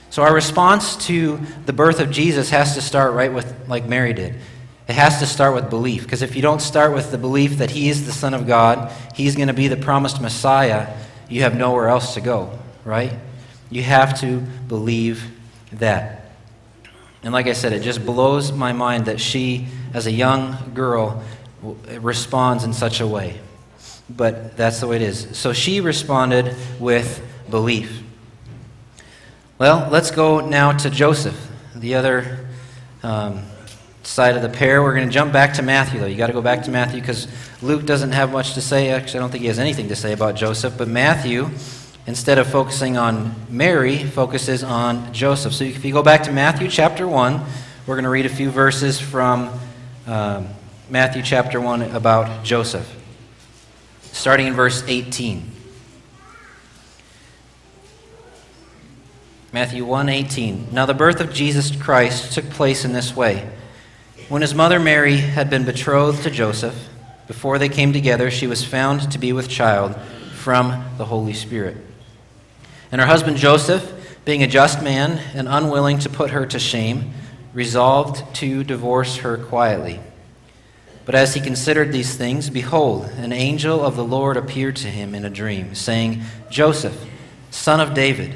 So 0.09 0.23
our 0.23 0.33
response 0.33 0.95
to 1.07 1.39
the 1.65 1.73
birth 1.73 1.99
of 1.99 2.09
Jesus 2.09 2.49
has 2.49 2.75
to 2.75 2.81
start 2.81 3.13
right 3.13 3.31
with, 3.31 3.67
like 3.67 3.85
Mary 3.85 4.13
did. 4.13 4.35
It 4.87 4.93
has 4.95 5.19
to 5.19 5.27
start 5.27 5.53
with 5.53 5.69
belief. 5.69 6.03
Because 6.03 6.23
if 6.23 6.35
you 6.35 6.41
don't 6.41 6.61
start 6.61 6.93
with 6.93 7.11
the 7.11 7.17
belief 7.17 7.59
that 7.59 7.69
He 7.69 7.89
is 7.89 8.07
the 8.07 8.11
Son 8.11 8.33
of 8.33 8.47
God, 8.47 8.91
He's 9.13 9.35
going 9.35 9.49
to 9.49 9.53
be 9.53 9.67
the 9.67 9.77
promised 9.77 10.19
Messiah, 10.19 10.95
you 11.29 11.43
have 11.43 11.55
nowhere 11.55 11.89
else 11.89 12.15
to 12.15 12.21
go, 12.21 12.57
right? 12.83 13.13
You 13.69 13.83
have 13.83 14.19
to 14.21 14.39
believe 14.67 15.23
that. 15.73 16.31
And 17.21 17.33
like 17.33 17.45
I 17.45 17.53
said, 17.53 17.73
it 17.73 17.83
just 17.83 18.03
blows 18.03 18.51
my 18.51 18.73
mind 18.73 19.05
that 19.05 19.19
she, 19.19 19.67
as 19.93 20.07
a 20.07 20.11
young 20.11 20.71
girl, 20.73 21.21
responds 21.99 22.63
in 22.63 22.73
such 22.73 22.99
a 22.99 23.05
way. 23.05 23.39
But 24.09 24.57
that's 24.57 24.79
the 24.79 24.87
way 24.87 24.95
it 24.95 25.01
is. 25.03 25.37
So 25.37 25.53
she 25.53 25.81
responded 25.81 26.55
with 26.79 27.23
belief. 27.49 28.01
Well, 29.59 29.89
let's 29.91 30.09
go 30.09 30.39
now 30.39 30.71
to 30.71 30.89
Joseph, 30.89 31.35
the 31.75 31.95
other 31.95 32.47
um, 33.03 33.43
side 34.03 34.37
of 34.37 34.41
the 34.41 34.47
pair. 34.47 34.81
We're 34.81 34.95
going 34.95 35.09
to 35.09 35.13
jump 35.13 35.33
back 35.33 35.55
to 35.55 35.61
Matthew, 35.61 35.99
though. 35.99 36.05
You 36.05 36.15
got 36.15 36.27
to 36.27 36.33
go 36.33 36.41
back 36.41 36.63
to 36.63 36.71
Matthew 36.71 37.01
because 37.01 37.27
Luke 37.61 37.85
doesn't 37.85 38.13
have 38.13 38.31
much 38.31 38.53
to 38.53 38.61
say. 38.61 38.87
Actually, 38.87 39.19
I 39.19 39.23
don't 39.23 39.31
think 39.31 39.41
he 39.41 39.49
has 39.49 39.59
anything 39.59 39.89
to 39.89 39.97
say 39.97 40.13
about 40.13 40.35
Joseph. 40.35 40.77
But 40.77 40.87
Matthew, 40.87 41.49
instead 42.07 42.37
of 42.37 42.47
focusing 42.47 42.95
on 42.95 43.35
Mary, 43.49 43.97
focuses 43.97 44.63
on 44.63 45.11
Joseph. 45.13 45.51
So 45.51 45.65
if 45.65 45.83
you 45.83 45.91
go 45.91 46.03
back 46.03 46.23
to 46.23 46.31
Matthew 46.31 46.69
chapter 46.69 47.05
1, 47.05 47.41
we're 47.85 47.95
going 47.95 48.05
to 48.05 48.09
read 48.09 48.27
a 48.27 48.29
few 48.29 48.51
verses 48.51 48.97
from 48.97 49.49
um, 50.07 50.47
Matthew 50.89 51.21
chapter 51.21 51.59
1 51.59 51.81
about 51.81 52.45
Joseph, 52.45 52.89
starting 54.03 54.47
in 54.47 54.53
verse 54.53 54.85
18. 54.87 55.58
Matthew 59.51 59.83
1:18. 59.83 60.67
Now 60.71 60.85
the 60.85 60.93
birth 60.93 61.19
of 61.19 61.33
Jesus 61.33 61.75
Christ 61.75 62.33
took 62.33 62.47
place 62.51 62.85
in 62.85 62.93
this 62.93 63.15
way. 63.15 63.49
When 64.27 64.43
his 64.43 64.53
mother 64.53 64.79
Mary 64.79 65.17
had 65.17 65.49
been 65.49 65.65
betrothed 65.65 66.21
to 66.21 66.29
Joseph, 66.29 66.87
before 67.25 67.57
they 67.57 67.67
came 67.67 67.91
together, 67.91 68.29
she 68.29 68.45
was 68.45 68.63
found 68.63 69.11
to 69.11 69.17
be 69.17 69.33
with 69.33 69.49
child 69.49 69.95
from 70.35 70.85
the 70.99 71.05
Holy 71.05 71.33
Spirit. 71.33 71.77
And 72.91 73.01
her 73.01 73.07
husband 73.07 73.37
Joseph, 73.37 73.91
being 74.23 74.43
a 74.43 74.47
just 74.47 74.83
man 74.83 75.19
and 75.33 75.47
unwilling 75.47 75.97
to 75.99 76.09
put 76.09 76.29
her 76.29 76.45
to 76.45 76.59
shame, 76.59 77.11
resolved 77.51 78.23
to 78.35 78.63
divorce 78.63 79.17
her 79.17 79.35
quietly. 79.35 79.99
But 81.05 81.15
as 81.15 81.33
he 81.33 81.41
considered 81.41 81.91
these 81.91 82.15
things, 82.15 82.51
behold, 82.51 83.09
an 83.17 83.33
angel 83.33 83.83
of 83.83 83.95
the 83.95 84.03
Lord 84.03 84.37
appeared 84.37 84.75
to 84.75 84.89
him 84.89 85.15
in 85.15 85.25
a 85.25 85.29
dream, 85.31 85.73
saying, 85.73 86.21
Joseph, 86.51 87.03
son 87.49 87.79
of 87.79 87.95
David, 87.95 88.35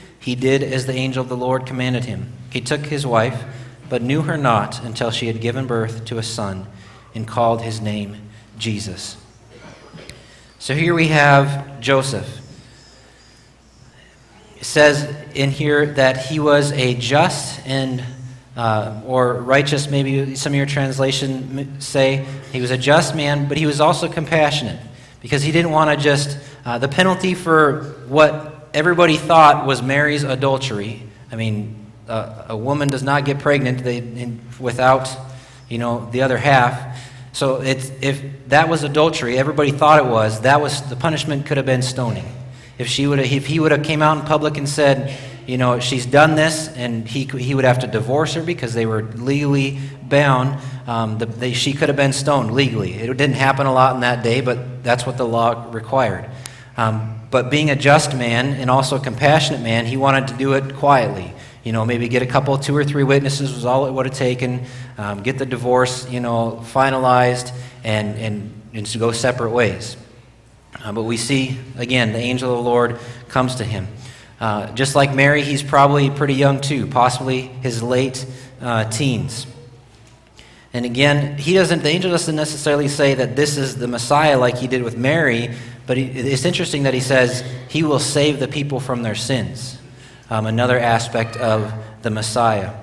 he 0.21 0.35
did 0.35 0.61
as 0.61 0.85
the 0.85 0.93
angel 0.93 1.23
of 1.23 1.29
the 1.29 1.35
Lord 1.35 1.65
commanded 1.65 2.05
him. 2.05 2.31
He 2.51 2.61
took 2.61 2.85
his 2.85 3.05
wife, 3.05 3.43
but 3.89 4.03
knew 4.03 4.21
her 4.21 4.37
not 4.37 4.83
until 4.83 5.09
she 5.09 5.25
had 5.27 5.41
given 5.41 5.65
birth 5.65 6.05
to 6.05 6.19
a 6.19 6.23
son 6.23 6.67
and 7.15 7.27
called 7.27 7.63
his 7.63 7.81
name 7.81 8.15
Jesus. 8.57 9.17
So 10.59 10.75
here 10.75 10.93
we 10.93 11.07
have 11.07 11.81
Joseph. 11.81 12.39
It 14.57 14.65
says 14.65 15.11
in 15.33 15.49
here 15.49 15.87
that 15.87 16.27
he 16.27 16.39
was 16.39 16.71
a 16.73 16.93
just 16.93 17.65
and 17.65 18.03
uh, 18.55 19.01
or 19.07 19.33
righteous, 19.41 19.89
maybe 19.89 20.35
some 20.35 20.51
of 20.51 20.57
your 20.57 20.67
translation 20.67 21.81
say 21.81 22.25
he 22.51 22.61
was 22.61 22.69
a 22.69 22.77
just 22.77 23.15
man, 23.15 23.47
but 23.47 23.57
he 23.57 23.65
was 23.65 23.81
also 23.81 24.07
compassionate 24.07 24.79
because 25.19 25.41
he 25.41 25.51
didn't 25.51 25.71
want 25.71 25.89
to 25.89 26.03
just 26.03 26.37
uh, 26.63 26.77
the 26.77 26.87
penalty 26.87 27.33
for 27.33 27.83
what 28.07 28.50
everybody 28.73 29.17
thought 29.17 29.65
was 29.65 29.81
Mary's 29.81 30.23
adultery. 30.23 31.03
I 31.31 31.35
mean, 31.35 31.91
uh, 32.07 32.45
a 32.49 32.57
woman 32.57 32.89
does 32.89 33.03
not 33.03 33.25
get 33.25 33.39
pregnant 33.39 33.83
they, 33.83 33.97
in, 33.97 34.39
without, 34.59 35.09
you 35.69 35.77
know, 35.77 36.09
the 36.11 36.21
other 36.21 36.37
half. 36.37 36.99
So 37.33 37.61
it's, 37.61 37.89
if 38.01 38.49
that 38.49 38.67
was 38.67 38.83
adultery, 38.83 39.37
everybody 39.37 39.71
thought 39.71 39.99
it 39.99 40.09
was. 40.09 40.41
That 40.41 40.59
was 40.61 40.81
the 40.89 40.95
punishment 40.95 41.45
could 41.45 41.57
have 41.57 41.65
been 41.65 41.81
stoning. 41.81 42.25
If 42.77 42.87
she 42.87 43.07
would, 43.07 43.19
if 43.19 43.45
he 43.45 43.59
would 43.59 43.71
have 43.71 43.83
came 43.83 44.01
out 44.01 44.17
in 44.17 44.25
public 44.25 44.57
and 44.57 44.67
said, 44.67 45.17
you 45.47 45.57
know, 45.57 45.79
she's 45.79 46.05
done 46.05 46.35
this, 46.35 46.67
and 46.69 47.07
he 47.07 47.23
he 47.25 47.55
would 47.55 47.65
have 47.65 47.79
to 47.79 47.87
divorce 47.87 48.33
her 48.33 48.43
because 48.43 48.73
they 48.73 48.85
were 48.85 49.03
legally 49.03 49.79
bound. 50.03 50.59
Um, 50.87 51.17
the, 51.17 51.25
they, 51.25 51.53
she 51.53 51.73
could 51.73 51.89
have 51.89 51.95
been 51.95 52.13
stoned 52.13 52.51
legally. 52.51 52.93
It 52.93 53.07
didn't 53.17 53.35
happen 53.35 53.65
a 53.65 53.73
lot 53.73 53.95
in 53.95 54.01
that 54.01 54.23
day, 54.23 54.41
but 54.41 54.83
that's 54.83 55.05
what 55.05 55.17
the 55.17 55.25
law 55.25 55.69
required. 55.71 56.29
Um, 56.77 57.20
but 57.31 57.49
being 57.49 57.69
a 57.69 57.75
just 57.75 58.15
man 58.15 58.47
and 58.53 58.69
also 58.69 58.97
a 58.97 58.99
compassionate 58.99 59.61
man, 59.61 59.85
he 59.85 59.97
wanted 59.97 60.27
to 60.27 60.33
do 60.35 60.53
it 60.53 60.75
quietly. 60.75 61.33
You 61.63 61.71
know, 61.71 61.85
maybe 61.85 62.07
get 62.09 62.21
a 62.21 62.25
couple, 62.27 62.57
two 62.57 62.75
or 62.75 62.83
three 62.83 63.03
witnesses 63.03 63.53
was 63.53 63.65
all 63.65 63.85
it 63.85 63.91
would 63.91 64.05
have 64.05 64.15
taken. 64.15 64.65
Um, 64.97 65.23
get 65.23 65.37
the 65.37 65.45
divorce, 65.45 66.09
you 66.09 66.19
know, 66.19 66.61
finalized 66.65 67.55
and, 67.83 68.17
and, 68.17 68.61
and 68.73 68.85
to 68.85 68.97
go 68.97 69.11
separate 69.11 69.51
ways. 69.51 69.95
Uh, 70.83 70.91
but 70.91 71.03
we 71.03 71.17
see, 71.17 71.57
again, 71.77 72.13
the 72.13 72.19
angel 72.19 72.51
of 72.51 72.57
the 72.57 72.69
Lord 72.69 72.99
comes 73.29 73.55
to 73.55 73.63
him. 73.63 73.87
Uh, 74.39 74.71
just 74.73 74.95
like 74.95 75.13
Mary, 75.13 75.43
he's 75.43 75.61
probably 75.61 76.09
pretty 76.09 76.33
young 76.33 76.59
too, 76.59 76.87
possibly 76.87 77.41
his 77.41 77.83
late 77.83 78.25
uh, 78.59 78.85
teens. 78.85 79.45
And 80.73 80.85
again, 80.85 81.37
he 81.37 81.53
doesn't, 81.53 81.83
the 81.83 81.89
angel 81.89 82.11
doesn't 82.11 82.35
necessarily 82.35 82.87
say 82.87 83.13
that 83.13 83.35
this 83.35 83.57
is 83.57 83.75
the 83.75 83.87
Messiah 83.87 84.39
like 84.39 84.57
he 84.57 84.67
did 84.67 84.83
with 84.83 84.97
Mary, 84.97 85.53
but 85.91 85.97
he, 85.97 86.05
it's 86.05 86.45
interesting 86.45 86.83
that 86.83 86.93
he 86.93 87.01
says 87.01 87.43
he 87.67 87.83
will 87.83 87.99
save 87.99 88.39
the 88.39 88.47
people 88.47 88.79
from 88.79 89.03
their 89.03 89.13
sins. 89.13 89.77
Um, 90.29 90.45
another 90.45 90.79
aspect 90.79 91.35
of 91.35 91.69
the 92.01 92.09
Messiah. 92.09 92.73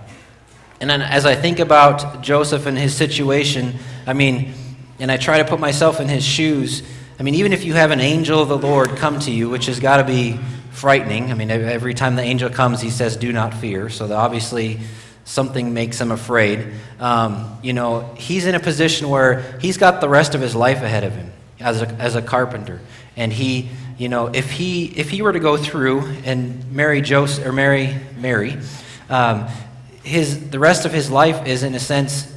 And 0.79 0.91
then 0.91 1.01
as 1.01 1.25
I 1.25 1.35
think 1.35 1.59
about 1.59 2.23
Joseph 2.23 2.67
and 2.67 2.77
his 2.77 2.95
situation, 2.95 3.77
I 4.07 4.13
mean, 4.13 4.53
and 4.99 5.11
I 5.11 5.17
try 5.17 5.39
to 5.39 5.47
put 5.47 5.59
myself 5.59 6.01
in 6.01 6.09
his 6.09 6.23
shoes, 6.23 6.83
I 7.19 7.23
mean, 7.23 7.37
even 7.37 7.55
if 7.55 7.65
you 7.65 7.73
have 7.73 7.93
an 7.93 8.01
angel 8.01 8.43
of 8.43 8.51
the 8.51 8.59
Lord 8.59 8.91
come 8.97 9.19
to 9.21 9.31
you, 9.31 9.49
which 9.49 9.65
has 9.69 9.81
got 9.81 9.97
to 9.97 10.05
be 10.05 10.39
frightening. 10.73 11.31
I 11.31 11.35
mean, 11.35 11.51
every 11.51 11.95
time 11.95 12.15
the 12.15 12.21
angel 12.21 12.51
comes, 12.51 12.83
he 12.83 12.91
says, 12.91 13.17
Do 13.17 13.33
not 13.33 13.55
fear. 13.55 13.89
So 13.89 14.15
obviously, 14.15 14.81
something 15.25 15.73
makes 15.73 15.99
him 15.99 16.11
afraid. 16.11 16.75
Um, 17.01 17.59
you 17.63 17.73
know, 17.73 18.15
he's 18.19 18.45
in 18.45 18.55
a 18.55 18.61
position 18.61 19.09
where 19.09 19.59
he's 19.63 19.79
got 19.79 20.03
the 20.03 20.11
rest 20.11 20.35
of 20.35 20.43
his 20.43 20.55
life 20.55 20.83
ahead 20.83 21.05
of 21.05 21.15
him 21.15 21.33
as 21.61 21.83
a, 21.83 21.89
as 21.95 22.15
a 22.15 22.23
carpenter. 22.23 22.81
And 23.17 23.33
he, 23.33 23.69
you 23.99 24.09
know, 24.09 24.27
if 24.27 24.51
he, 24.51 24.87
if 24.87 25.11
he 25.11 25.23
were 25.23 25.33
to 25.33 25.41
go 25.41 25.57
through 25.57 26.03
and 26.25 26.71
marry 26.73 27.01
Joseph, 27.01 27.45
or 27.45 27.53
marry 27.53 27.97
Mary, 28.17 28.57
um, 29.11 29.49
his, 30.03 30.51
the 30.51 30.59
rest 30.59 30.87
of 30.87 30.93
his 30.93 31.11
life 31.11 31.47
is, 31.47 31.63
in 31.63 31.75
a 31.75 31.81
sense, 31.81 32.33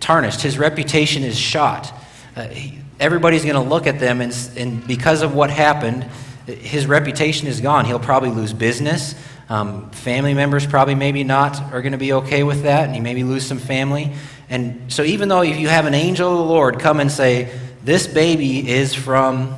tarnished. 0.00 0.42
His 0.42 0.58
reputation 0.58 1.22
is 1.22 1.38
shot. 1.38 1.92
Uh, 2.36 2.48
he, 2.48 2.78
everybody's 2.98 3.44
going 3.44 3.54
to 3.54 3.68
look 3.68 3.86
at 3.86 3.98
them, 3.98 4.20
and, 4.20 4.36
and 4.56 4.86
because 4.86 5.22
of 5.22 5.34
what 5.34 5.50
happened, 5.50 6.04
his 6.46 6.86
reputation 6.86 7.48
is 7.48 7.60
gone. 7.60 7.84
He'll 7.84 7.98
probably 7.98 8.30
lose 8.30 8.52
business. 8.52 9.14
Um, 9.48 9.90
family 9.90 10.34
members 10.34 10.66
probably 10.66 10.94
maybe 10.94 11.22
not 11.22 11.60
are 11.72 11.82
going 11.82 11.92
to 11.92 11.98
be 11.98 12.12
okay 12.14 12.42
with 12.42 12.62
that, 12.62 12.86
and 12.86 12.94
he 12.94 13.00
maybe 13.00 13.24
lose 13.24 13.46
some 13.46 13.58
family. 13.58 14.12
And 14.48 14.92
so, 14.92 15.02
even 15.02 15.28
though 15.28 15.42
if 15.42 15.58
you 15.58 15.68
have 15.68 15.86
an 15.86 15.94
angel 15.94 16.30
of 16.30 16.38
the 16.38 16.44
Lord 16.44 16.78
come 16.78 17.00
and 17.00 17.10
say, 17.10 17.50
This 17.84 18.06
baby 18.06 18.66
is 18.66 18.94
from 18.94 19.54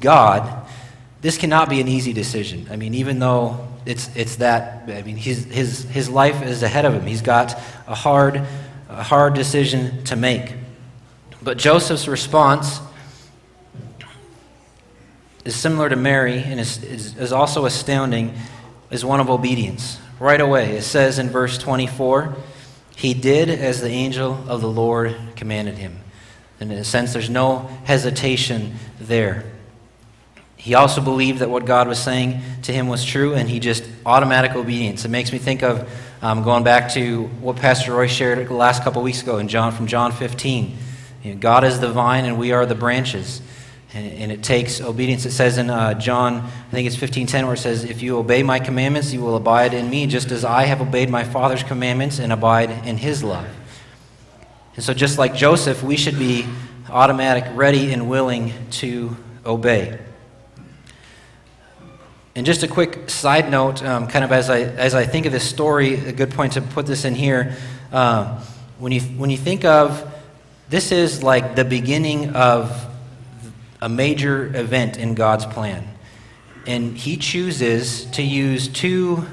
God, 0.00 0.68
this 1.20 1.36
cannot 1.36 1.68
be 1.68 1.80
an 1.80 1.88
easy 1.88 2.12
decision. 2.12 2.68
I 2.70 2.76
mean, 2.76 2.94
even 2.94 3.18
though 3.18 3.66
it's, 3.86 4.14
it's 4.14 4.36
that, 4.36 4.88
I 4.88 5.02
mean, 5.02 5.16
his, 5.16 5.44
his, 5.46 5.82
his 5.84 6.08
life 6.08 6.42
is 6.42 6.62
ahead 6.62 6.84
of 6.84 6.94
him. 6.94 7.04
He's 7.06 7.22
got 7.22 7.54
a 7.88 7.94
hard, 7.94 8.40
a 8.88 9.02
hard 9.02 9.34
decision 9.34 10.04
to 10.04 10.16
make. 10.16 10.54
But 11.42 11.58
Joseph's 11.58 12.06
response 12.06 12.80
is 15.44 15.56
similar 15.56 15.88
to 15.88 15.96
Mary 15.96 16.38
and 16.38 16.60
is, 16.60 16.82
is, 16.84 17.16
is 17.16 17.32
also 17.32 17.66
astounding, 17.66 18.32
is 18.92 19.04
one 19.04 19.18
of 19.18 19.28
obedience. 19.28 19.98
Right 20.20 20.40
away, 20.40 20.76
it 20.76 20.82
says 20.82 21.18
in 21.18 21.30
verse 21.30 21.58
24, 21.58 22.36
he 22.94 23.12
did 23.12 23.48
as 23.50 23.80
the 23.80 23.88
angel 23.88 24.38
of 24.46 24.60
the 24.60 24.70
Lord 24.70 25.16
commanded 25.34 25.78
him. 25.78 25.98
And 26.60 26.70
in 26.72 26.78
a 26.78 26.84
sense, 26.84 27.12
there's 27.12 27.30
no 27.30 27.68
hesitation 27.84 28.74
there. 29.00 29.44
He 30.56 30.74
also 30.74 31.02
believed 31.02 31.40
that 31.40 31.50
what 31.50 31.66
God 31.66 31.88
was 31.88 31.98
saying 31.98 32.40
to 32.62 32.72
him 32.72 32.88
was 32.88 33.04
true, 33.04 33.34
and 33.34 33.50
he 33.50 33.60
just 33.60 33.84
automatic 34.06 34.54
obedience. 34.54 35.04
It 35.04 35.10
makes 35.10 35.30
me 35.30 35.38
think 35.38 35.62
of 35.62 35.86
um, 36.22 36.42
going 36.42 36.64
back 36.64 36.92
to 36.92 37.24
what 37.42 37.56
Pastor 37.56 37.92
Roy 37.92 38.06
shared 38.06 38.48
the 38.48 38.54
last 38.54 38.82
couple 38.82 39.02
weeks 39.02 39.20
ago 39.20 39.36
in 39.36 39.48
John 39.48 39.72
from 39.72 39.86
John 39.86 40.10
15. 40.10 40.74
You 41.22 41.34
know, 41.34 41.38
God 41.38 41.64
is 41.64 41.80
the 41.80 41.90
vine, 41.90 42.24
and 42.24 42.38
we 42.38 42.52
are 42.52 42.64
the 42.64 42.74
branches. 42.74 43.42
And, 43.92 44.10
and 44.14 44.32
it 44.32 44.42
takes 44.42 44.80
obedience. 44.80 45.26
It 45.26 45.32
says 45.32 45.58
in 45.58 45.68
uh, 45.68 45.94
John, 45.94 46.36
I 46.36 46.70
think 46.70 46.86
it's 46.86 46.96
15:10, 46.96 47.44
where 47.44 47.54
it 47.54 47.58
says, 47.58 47.84
"If 47.84 48.00
you 48.00 48.16
obey 48.16 48.42
my 48.42 48.58
commandments, 48.58 49.12
you 49.12 49.20
will 49.20 49.36
abide 49.36 49.74
in 49.74 49.90
me, 49.90 50.06
just 50.06 50.30
as 50.30 50.46
I 50.46 50.64
have 50.64 50.80
obeyed 50.80 51.10
my 51.10 51.24
Father's 51.24 51.62
commandments 51.62 52.18
and 52.18 52.32
abide 52.32 52.70
in 52.86 52.96
His 52.96 53.22
love." 53.22 53.48
And 54.76 54.84
so, 54.84 54.92
just 54.92 55.18
like 55.18 55.34
Joseph, 55.34 55.82
we 55.82 55.96
should 55.96 56.18
be 56.18 56.46
automatic, 56.88 57.44
ready, 57.54 57.92
and 57.92 58.08
willing 58.08 58.52
to 58.72 59.16
obey. 59.46 59.98
And 62.36 62.44
just 62.44 62.64
a 62.64 62.68
quick 62.68 63.08
side 63.08 63.50
note, 63.50 63.82
um, 63.84 64.08
kind 64.08 64.24
of 64.24 64.32
as 64.32 64.50
I, 64.50 64.60
as 64.62 64.94
I 64.94 65.04
think 65.04 65.26
of 65.26 65.32
this 65.32 65.48
story, 65.48 65.94
a 65.94 66.12
good 66.12 66.32
point 66.32 66.54
to 66.54 66.62
put 66.62 66.86
this 66.86 67.04
in 67.04 67.14
here. 67.14 67.56
Uh, 67.92 68.40
when, 68.78 68.90
you, 68.90 69.00
when 69.00 69.30
you 69.30 69.36
think 69.36 69.64
of 69.64 70.12
this 70.68 70.90
is 70.90 71.22
like 71.22 71.54
the 71.54 71.64
beginning 71.64 72.30
of 72.30 72.90
a 73.80 73.88
major 73.88 74.46
event 74.56 74.96
in 74.96 75.14
God's 75.14 75.46
plan. 75.46 75.86
And 76.66 76.96
He 76.96 77.16
chooses 77.16 78.06
to 78.06 78.22
use 78.22 78.66
two, 78.66 79.26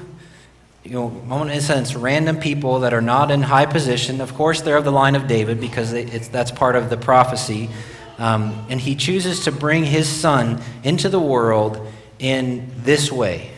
you 0.84 0.90
know, 0.92 1.42
in 1.42 1.50
a 1.50 1.60
sense, 1.60 1.94
random 1.94 2.38
people 2.38 2.80
that 2.80 2.92
are 2.92 3.00
not 3.00 3.30
in 3.30 3.42
high 3.42 3.66
position. 3.66 4.20
Of 4.20 4.34
course, 4.34 4.62
they're 4.62 4.76
of 4.76 4.84
the 4.84 4.92
line 4.92 5.14
of 5.14 5.28
David 5.28 5.60
because 5.60 5.92
that's 6.28 6.50
part 6.50 6.74
of 6.74 6.90
the 6.90 6.96
prophecy. 6.96 7.70
Um, 8.18 8.66
and 8.68 8.80
He 8.80 8.96
chooses 8.96 9.44
to 9.44 9.52
bring 9.52 9.84
His 9.84 10.08
Son 10.08 10.60
into 10.82 11.08
the 11.08 11.20
world 11.20 11.86
in 12.18 12.70
this 12.78 13.12
way 13.12 13.52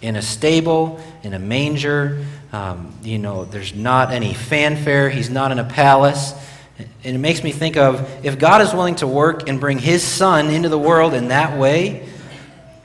in 0.00 0.16
a 0.16 0.22
stable, 0.22 1.00
in 1.22 1.34
a 1.34 1.38
manger. 1.38 2.24
Um, 2.52 2.94
you 3.02 3.18
know, 3.18 3.44
there's 3.44 3.74
not 3.74 4.12
any 4.12 4.34
fanfare, 4.34 5.10
he's 5.10 5.30
not 5.30 5.52
in 5.52 5.58
a 5.58 5.64
palace. 5.64 6.32
And 6.78 7.16
it 7.16 7.18
makes 7.18 7.42
me 7.42 7.50
think 7.50 7.76
of 7.76 8.24
if 8.24 8.38
God 8.38 8.60
is 8.60 8.72
willing 8.72 8.94
to 8.96 9.06
work 9.06 9.48
and 9.48 9.58
bring 9.58 9.78
his 9.78 10.02
son 10.02 10.48
into 10.50 10.68
the 10.68 10.78
world 10.78 11.14
in 11.14 11.28
that 11.28 11.58
way, 11.58 12.08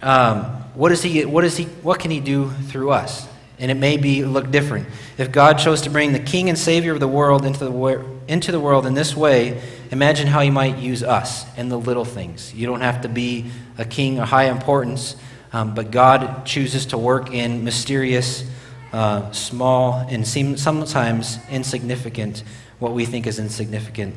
um, 0.02 0.44
what, 0.74 0.92
is 0.92 1.04
he, 1.04 1.24
what, 1.26 1.44
is 1.44 1.56
he, 1.56 1.66
what 1.66 2.00
can 2.00 2.10
he 2.10 2.20
do 2.20 2.50
through 2.50 2.90
us? 2.90 3.28
And 3.60 3.70
it 3.70 3.76
may 3.76 3.98
be 3.98 4.26
look 4.26 4.52
different. 4.52 4.88
If 5.18 5.32
God 5.32 5.60
chose 5.60 5.82
to 5.82 5.90
bring 5.90 6.12
the 6.12 6.20
king 6.20 6.50
and 6.50 6.58
savior 6.58 6.94
of 6.94 7.00
the 7.00 7.08
world 7.08 7.46
into 7.46 7.60
the, 7.64 8.06
into 8.28 8.52
the 8.52 8.60
world 8.60 8.86
in 8.86 8.94
this 8.94 9.16
way, 9.16 9.62
imagine 9.92 10.28
how 10.28 10.42
he 10.42 10.50
might 10.50 10.78
use 10.78 11.04
us 11.04 11.46
in 11.58 11.70
the 11.70 11.78
little 11.78 12.06
things. 12.06 12.54
You 12.54 12.66
don't 12.66 12.82
have 12.82 13.02
to 13.02 13.10
be 13.10 13.52
a 13.78 13.86
king 13.86 14.20
of 14.20 14.30
high 14.30 14.46
importance, 14.46 15.16
um, 15.54 15.76
but 15.76 15.92
God 15.92 16.46
chooses 16.46 16.88
to 16.88 16.98
work 16.98 17.32
in 17.32 17.64
mysterious, 17.64 18.44
uh, 18.92 19.32
small, 19.32 20.06
and 20.10 20.28
seem, 20.28 20.58
sometimes 20.58 21.38
insignificant, 21.50 22.44
what 22.80 22.94
we 22.94 23.06
think 23.06 23.28
is 23.28 23.40
insignificant 23.40 24.16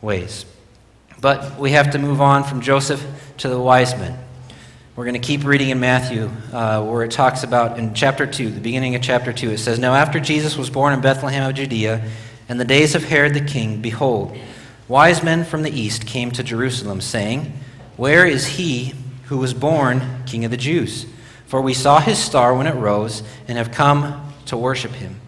ways. 0.00 0.46
But 1.20 1.58
we 1.58 1.72
have 1.72 1.90
to 1.90 1.98
move 1.98 2.20
on 2.20 2.44
from 2.44 2.60
Joseph 2.60 3.04
to 3.38 3.48
the 3.48 3.60
wise 3.60 3.94
men. 3.96 4.18
We're 4.98 5.04
going 5.04 5.14
to 5.14 5.24
keep 5.24 5.44
reading 5.44 5.70
in 5.70 5.78
Matthew, 5.78 6.28
uh, 6.52 6.82
where 6.82 7.04
it 7.04 7.12
talks 7.12 7.44
about 7.44 7.78
in 7.78 7.94
chapter 7.94 8.26
2, 8.26 8.50
the 8.50 8.58
beginning 8.58 8.96
of 8.96 9.00
chapter 9.00 9.32
2, 9.32 9.52
it 9.52 9.58
says, 9.58 9.78
Now 9.78 9.94
after 9.94 10.18
Jesus 10.18 10.56
was 10.56 10.70
born 10.70 10.92
in 10.92 11.00
Bethlehem 11.00 11.48
of 11.48 11.54
Judea, 11.54 12.04
in 12.48 12.58
the 12.58 12.64
days 12.64 12.96
of 12.96 13.04
Herod 13.04 13.32
the 13.32 13.40
king, 13.40 13.80
behold, 13.80 14.36
wise 14.88 15.22
men 15.22 15.44
from 15.44 15.62
the 15.62 15.70
east 15.70 16.04
came 16.04 16.32
to 16.32 16.42
Jerusalem, 16.42 17.00
saying, 17.00 17.52
Where 17.96 18.26
is 18.26 18.44
he 18.48 18.92
who 19.26 19.38
was 19.38 19.54
born 19.54 20.24
King 20.26 20.44
of 20.44 20.50
the 20.50 20.56
Jews. 20.56 21.06
For 21.46 21.60
we 21.60 21.74
saw 21.74 22.00
his 22.00 22.18
star 22.18 22.52
when 22.52 22.66
it 22.66 22.74
rose 22.74 23.22
and 23.46 23.56
have 23.56 23.70
come 23.70 24.34
to 24.46 24.56
worship 24.56 24.90
him. 24.90 25.20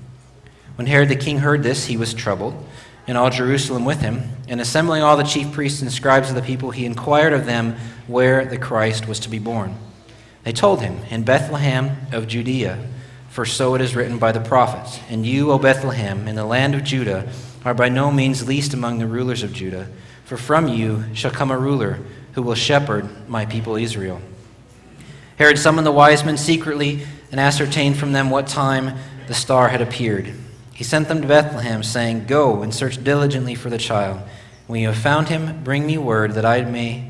When 0.74 0.88
Herod 0.88 1.10
the 1.10 1.14
king 1.14 1.38
heard 1.38 1.62
this, 1.62 1.86
he 1.86 1.96
was 1.96 2.12
troubled, 2.12 2.66
and 3.06 3.16
all 3.16 3.30
Jerusalem 3.30 3.84
with 3.84 4.00
him. 4.00 4.30
And 4.48 4.60
assembling 4.60 5.04
all 5.04 5.16
the 5.16 5.22
chief 5.22 5.52
priests 5.52 5.80
and 5.80 5.92
scribes 5.92 6.28
of 6.28 6.34
the 6.34 6.42
people, 6.42 6.72
he 6.72 6.86
inquired 6.86 7.32
of 7.32 7.46
them 7.46 7.76
where 8.10 8.44
the 8.44 8.58
Christ 8.58 9.06
was 9.06 9.20
to 9.20 9.28
be 9.28 9.38
born. 9.38 9.76
They 10.42 10.52
told 10.52 10.80
him, 10.80 11.00
In 11.10 11.22
Bethlehem 11.22 11.96
of 12.12 12.26
Judea, 12.26 12.86
for 13.28 13.44
so 13.44 13.74
it 13.74 13.80
is 13.80 13.94
written 13.94 14.18
by 14.18 14.32
the 14.32 14.40
prophets. 14.40 14.98
And 15.08 15.24
you, 15.24 15.52
O 15.52 15.58
Bethlehem, 15.58 16.26
in 16.26 16.34
the 16.34 16.44
land 16.44 16.74
of 16.74 16.82
Judah, 16.84 17.30
are 17.64 17.74
by 17.74 17.88
no 17.88 18.10
means 18.10 18.48
least 18.48 18.74
among 18.74 18.98
the 18.98 19.06
rulers 19.06 19.42
of 19.42 19.52
Judah, 19.52 19.88
for 20.24 20.36
from 20.36 20.66
you 20.68 21.04
shall 21.14 21.30
come 21.30 21.50
a 21.50 21.58
ruler 21.58 21.98
who 22.32 22.42
will 22.42 22.54
shepherd 22.54 23.28
my 23.28 23.46
people 23.46 23.76
Israel. 23.76 24.20
Herod 25.36 25.58
summoned 25.58 25.86
the 25.86 25.92
wise 25.92 26.24
men 26.24 26.36
secretly 26.36 27.06
and 27.30 27.40
ascertained 27.40 27.96
from 27.96 28.12
them 28.12 28.30
what 28.30 28.46
time 28.46 28.98
the 29.26 29.34
star 29.34 29.68
had 29.68 29.80
appeared. 29.80 30.32
He 30.74 30.84
sent 30.84 31.08
them 31.08 31.22
to 31.22 31.28
Bethlehem, 31.28 31.82
saying, 31.82 32.26
Go 32.26 32.62
and 32.62 32.74
search 32.74 33.02
diligently 33.02 33.54
for 33.54 33.70
the 33.70 33.78
child. 33.78 34.20
When 34.66 34.80
you 34.80 34.88
have 34.88 34.96
found 34.96 35.28
him, 35.28 35.62
bring 35.62 35.86
me 35.86 35.98
word 35.98 36.32
that 36.32 36.44
I 36.44 36.62
may 36.62 37.09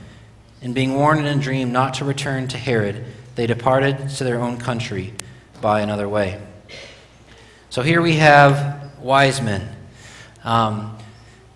And 0.61 0.75
being 0.75 0.93
warned 0.93 1.25
in 1.25 1.39
a 1.39 1.41
dream 1.41 1.71
not 1.71 1.95
to 1.95 2.05
return 2.05 2.47
to 2.49 2.57
Herod, 2.57 3.03
they 3.35 3.47
departed 3.47 4.09
to 4.09 4.23
their 4.23 4.39
own 4.39 4.57
country 4.57 5.13
by 5.59 5.81
another 5.81 6.07
way. 6.07 6.39
So 7.69 7.81
here 7.81 8.01
we 8.01 8.17
have 8.17 8.99
wise 8.99 9.41
men. 9.41 9.67
Um, 10.43 10.97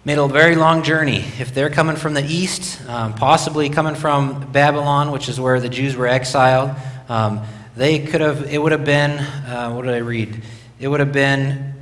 made 0.06 0.18
a 0.18 0.28
very 0.28 0.56
long 0.56 0.84
journey. 0.84 1.18
If 1.40 1.54
they're 1.54 1.70
coming 1.70 1.96
from 1.96 2.14
the 2.14 2.24
east, 2.24 2.82
um, 2.88 3.14
possibly 3.14 3.70
coming 3.70 3.96
from 3.96 4.52
Babylon, 4.52 5.12
which 5.12 5.30
is 5.30 5.40
where 5.40 5.60
the 5.60 5.70
Jews 5.70 5.96
were 5.96 6.08
exiled, 6.08 6.72
um, 7.10 7.42
they 7.76 8.00
could 8.00 8.22
have, 8.22 8.52
it 8.52 8.60
would 8.60 8.72
have 8.72 8.86
been, 8.86 9.12
uh, 9.12 9.72
what 9.72 9.86
did 9.86 9.94
I 9.94 9.98
read? 9.98 10.42
It 10.80 10.88
would 10.88 11.00
have 11.00 11.12
been, 11.12 11.74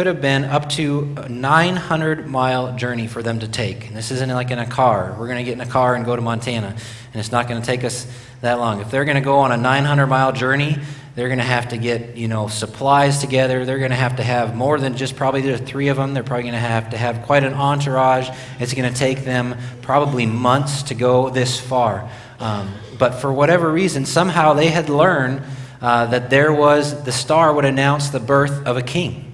could 0.00 0.06
have 0.06 0.22
been 0.22 0.44
up 0.44 0.66
to 0.70 1.14
a 1.18 1.28
900 1.28 2.26
mile 2.26 2.74
journey 2.74 3.06
for 3.06 3.22
them 3.22 3.38
to 3.40 3.46
take. 3.46 3.86
And 3.86 3.94
this 3.94 4.10
isn't 4.10 4.30
like 4.30 4.50
in 4.50 4.58
a 4.58 4.64
car. 4.64 5.14
We're 5.18 5.26
going 5.26 5.36
to 5.36 5.44
get 5.44 5.52
in 5.52 5.60
a 5.60 5.70
car 5.70 5.94
and 5.94 6.06
go 6.06 6.16
to 6.16 6.22
Montana, 6.22 6.68
and 6.68 7.20
it's 7.20 7.30
not 7.30 7.48
going 7.48 7.60
to 7.60 7.66
take 7.66 7.84
us 7.84 8.06
that 8.40 8.54
long. 8.54 8.80
If 8.80 8.90
they're 8.90 9.04
going 9.04 9.18
to 9.18 9.20
go 9.20 9.40
on 9.40 9.52
a 9.52 9.58
900 9.58 10.06
mile 10.06 10.32
journey, 10.32 10.78
they're 11.14 11.28
going 11.28 11.36
to 11.36 11.44
have 11.44 11.68
to 11.68 11.76
get, 11.76 12.16
you 12.16 12.28
know, 12.28 12.48
supplies 12.48 13.18
together. 13.18 13.66
They're 13.66 13.76
going 13.76 13.90
to 13.90 13.96
have 13.98 14.16
to 14.16 14.22
have 14.22 14.56
more 14.56 14.80
than 14.80 14.96
just 14.96 15.16
probably 15.16 15.42
the 15.42 15.58
three 15.58 15.88
of 15.88 15.98
them. 15.98 16.14
They're 16.14 16.22
probably 16.22 16.44
going 16.44 16.54
to 16.54 16.60
have 16.60 16.88
to 16.92 16.96
have 16.96 17.20
quite 17.26 17.44
an 17.44 17.52
entourage. 17.52 18.30
It's 18.58 18.72
going 18.72 18.90
to 18.90 18.98
take 18.98 19.24
them 19.24 19.54
probably 19.82 20.24
months 20.24 20.84
to 20.84 20.94
go 20.94 21.28
this 21.28 21.60
far. 21.60 22.10
Um, 22.38 22.72
but 22.98 23.16
for 23.16 23.30
whatever 23.30 23.70
reason, 23.70 24.06
somehow 24.06 24.54
they 24.54 24.68
had 24.68 24.88
learned 24.88 25.42
uh, 25.82 26.06
that 26.06 26.30
there 26.30 26.54
was, 26.54 27.04
the 27.04 27.12
star 27.12 27.52
would 27.52 27.66
announce 27.66 28.08
the 28.08 28.20
birth 28.20 28.66
of 28.66 28.78
a 28.78 28.82
king. 28.82 29.29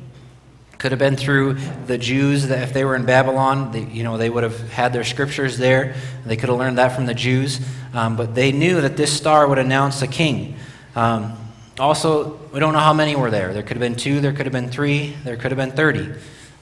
Could 0.78 0.92
have 0.92 0.98
been 0.98 1.16
through 1.16 1.54
the 1.86 1.96
Jews 1.96 2.48
that 2.48 2.62
if 2.62 2.72
they 2.72 2.84
were 2.84 2.96
in 2.96 3.06
Babylon, 3.06 3.72
they, 3.72 3.84
you 3.84 4.02
know, 4.02 4.18
they 4.18 4.28
would 4.28 4.42
have 4.42 4.70
had 4.70 4.92
their 4.92 5.04
scriptures 5.04 5.56
there. 5.56 5.94
They 6.24 6.36
could 6.36 6.48
have 6.48 6.58
learned 6.58 6.78
that 6.78 6.94
from 6.94 7.06
the 7.06 7.14
Jews. 7.14 7.60
Um, 7.94 8.16
but 8.16 8.34
they 8.34 8.52
knew 8.52 8.82
that 8.82 8.96
this 8.96 9.12
star 9.12 9.48
would 9.48 9.58
announce 9.58 10.02
a 10.02 10.06
king. 10.06 10.56
Um, 10.94 11.36
also, 11.78 12.36
we 12.52 12.60
don't 12.60 12.72
know 12.72 12.78
how 12.78 12.94
many 12.94 13.16
were 13.16 13.30
there. 13.30 13.52
There 13.52 13.62
could 13.62 13.76
have 13.76 13.80
been 13.80 13.96
two, 13.96 14.20
there 14.20 14.32
could 14.32 14.46
have 14.46 14.52
been 14.52 14.70
three, 14.70 15.14
there 15.24 15.36
could 15.36 15.50
have 15.50 15.58
been 15.58 15.72
30. 15.72 15.98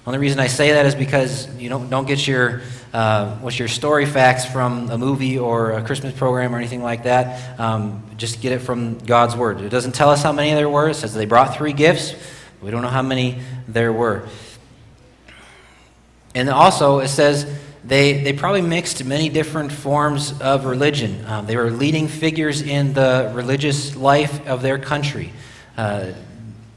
The 0.04 0.10
Only 0.10 0.18
reason 0.18 0.38
I 0.38 0.48
say 0.48 0.72
that 0.72 0.86
is 0.86 0.94
because 0.94 1.54
you 1.56 1.68
don't, 1.68 1.88
don't 1.88 2.06
get 2.06 2.26
your, 2.26 2.62
uh, 2.92 3.36
what's 3.36 3.58
your 3.58 3.68
story 3.68 4.06
facts 4.06 4.44
from 4.44 4.90
a 4.90 4.98
movie 4.98 5.38
or 5.38 5.72
a 5.72 5.82
Christmas 5.82 6.12
program 6.12 6.54
or 6.54 6.58
anything 6.58 6.82
like 6.82 7.04
that. 7.04 7.58
Um, 7.58 8.02
just 8.16 8.42
get 8.42 8.52
it 8.52 8.58
from 8.58 8.98
God's 8.98 9.34
Word. 9.34 9.60
It 9.60 9.70
doesn't 9.70 9.92
tell 9.92 10.10
us 10.10 10.22
how 10.22 10.32
many 10.32 10.52
there 10.52 10.68
were. 10.68 10.90
It 10.90 10.94
says 10.94 11.14
they 11.14 11.26
brought 11.26 11.56
three 11.56 11.72
gifts. 11.72 12.14
We 12.64 12.70
don't 12.70 12.82
know 12.82 12.88
how 12.88 13.02
many 13.02 13.40
there 13.68 13.92
were. 13.92 14.26
And 16.34 16.48
also, 16.48 16.98
it 17.00 17.08
says 17.08 17.46
they, 17.84 18.22
they 18.22 18.32
probably 18.32 18.62
mixed 18.62 19.04
many 19.04 19.28
different 19.28 19.70
forms 19.70 20.40
of 20.40 20.64
religion. 20.64 21.24
Um, 21.26 21.46
they 21.46 21.56
were 21.56 21.70
leading 21.70 22.08
figures 22.08 22.62
in 22.62 22.94
the 22.94 23.30
religious 23.34 23.94
life 23.94 24.46
of 24.48 24.62
their 24.62 24.78
country. 24.78 25.32
Uh, 25.76 26.12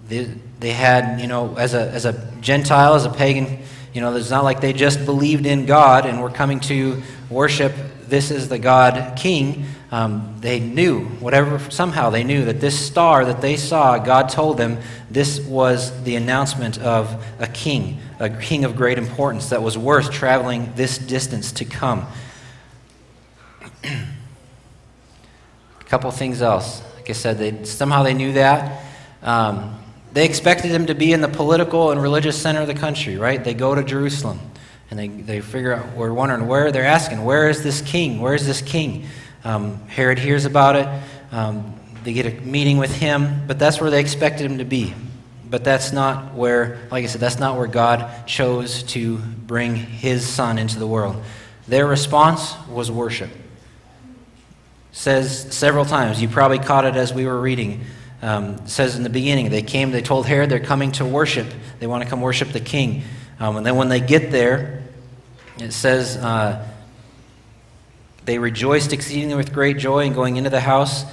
they, 0.08 0.26
they 0.60 0.72
had, 0.74 1.22
you 1.22 1.28
know, 1.28 1.56
as 1.56 1.74
a, 1.74 1.90
as 1.92 2.06
a 2.06 2.32
Gentile, 2.42 2.94
as 2.94 3.06
a 3.06 3.10
pagan, 3.10 3.60
you 3.94 4.02
know, 4.02 4.14
it's 4.16 4.30
not 4.30 4.44
like 4.44 4.62
they 4.62 4.74
just 4.74 5.06
believed 5.06 5.46
in 5.46 5.66
God 5.66 6.06
and 6.06 6.22
were 6.22 6.30
coming 6.30 6.60
to 6.62 7.02
worship 7.30 7.74
this 8.08 8.32
is 8.32 8.48
the 8.50 8.60
God 8.60 9.18
King. 9.18 9.66
Um, 9.90 10.36
they 10.42 10.60
knew, 10.60 11.06
whatever, 11.06 11.60
somehow 11.72 12.10
they 12.10 12.26
knew 12.26 12.44
that 12.46 12.60
this 12.60 12.78
star 12.78 13.24
that 13.24 13.40
they 13.40 13.56
saw, 13.56 13.98
God 13.98 14.28
told 14.28 14.58
them 14.58 14.80
this 15.10 15.40
was 15.40 16.04
the 16.04 16.18
announcement 16.18 16.78
of 16.80 17.26
a 17.40 17.48
king, 17.48 18.00
a 18.20 18.30
king 18.30 18.66
of 18.66 18.76
great 18.76 18.98
importance 18.98 19.50
that 19.50 19.64
was 19.64 19.78
worth 19.78 20.12
traveling 20.12 20.74
this 20.76 20.98
distance 20.98 21.54
to 21.54 21.66
come. 21.66 22.06
a 23.84 24.04
couple 25.86 26.12
things 26.12 26.42
else. 26.42 26.82
Like 26.96 27.10
I 27.10 27.14
said, 27.14 27.38
they, 27.38 27.64
somehow 27.64 28.04
they 28.04 28.14
knew 28.14 28.34
that. 28.34 28.84
Um, 29.24 29.80
they 30.12 30.26
expected 30.26 30.72
him 30.72 30.88
to 30.88 30.96
be 30.96 31.14
in 31.14 31.22
the 31.22 31.30
political 31.30 31.92
and 31.92 32.02
religious 32.02 32.42
center 32.42 32.60
of 32.62 32.68
the 32.68 32.74
country, 32.74 33.18
right? 33.18 33.42
They 33.42 33.54
go 33.54 33.74
to 33.74 33.84
Jerusalem 33.84 34.40
and 34.90 35.00
they, 35.00 35.08
they 35.08 35.40
figure 35.40 35.74
out, 35.74 35.96
we're 35.96 36.12
wondering 36.12 36.48
where, 36.48 36.72
they're 36.72 36.86
asking, 36.86 37.24
where 37.24 37.50
is 37.50 37.64
this 37.64 37.82
king? 37.82 38.20
Where 38.20 38.34
is 38.34 38.46
this 38.46 38.62
king? 38.62 39.06
Um, 39.44 39.88
Herod 39.88 40.20
hears 40.20 40.46
about 40.46 40.76
it. 40.76 40.88
Um, 41.32 41.74
they 42.04 42.14
get 42.14 42.26
a 42.26 42.42
meeting 42.42 42.78
with 42.78 42.96
him, 42.96 43.44
but 43.48 43.60
that's 43.60 43.82
where 43.82 43.90
they 43.90 44.00
expected 44.00 44.50
him 44.50 44.60
to 44.60 44.66
be. 44.66 44.94
But 45.50 45.64
that's 45.64 45.92
not 45.92 46.34
where, 46.34 46.80
like 46.92 47.04
I 47.04 47.08
said, 47.08 47.22
that's 47.22 47.40
not 47.40 47.58
where 47.58 47.68
God 47.68 48.28
chose 48.28 48.84
to 48.84 49.18
bring 49.18 49.76
his 49.76 50.28
son 50.28 50.58
into 50.58 50.80
the 50.80 50.88
world. 50.88 51.22
Their 51.68 51.86
response 51.86 52.54
was 52.70 52.92
worship. 52.92 53.30
Says 54.92 55.54
several 55.54 55.86
times, 55.86 56.22
you 56.22 56.28
probably 56.28 56.60
caught 56.60 56.86
it 56.86 56.96
as 56.96 57.14
we 57.14 57.26
were 57.26 57.40
reading. 57.40 57.86
Um, 58.22 58.68
says 58.68 58.96
in 58.96 59.04
the 59.04 59.10
beginning, 59.10 59.50
they 59.50 59.62
came, 59.62 59.92
they 59.92 60.02
told 60.02 60.26
Herod 60.26 60.50
they're 60.50 60.60
coming 60.60 60.92
to 60.94 61.06
worship. 61.06 61.48
They 61.80 61.88
want 61.88 62.04
to 62.04 62.10
come 62.10 62.20
worship 62.20 62.50
the 62.50 62.60
king. 62.60 63.04
Um, 63.40 63.58
and 63.58 63.66
then 63.66 63.76
when 63.76 63.90
they 63.90 64.00
get 64.00 64.32
there, 64.32 64.84
it 65.60 65.72
says, 65.72 66.18
uh, 66.18 66.68
they 68.28 68.40
rejoiced 68.40 68.92
exceedingly 68.92 69.36
with 69.36 69.54
great 69.54 69.78
joy, 69.78 70.06
and 70.06 70.14
going 70.14 70.36
into 70.36 70.50
the 70.50 70.60
house, 70.60 71.06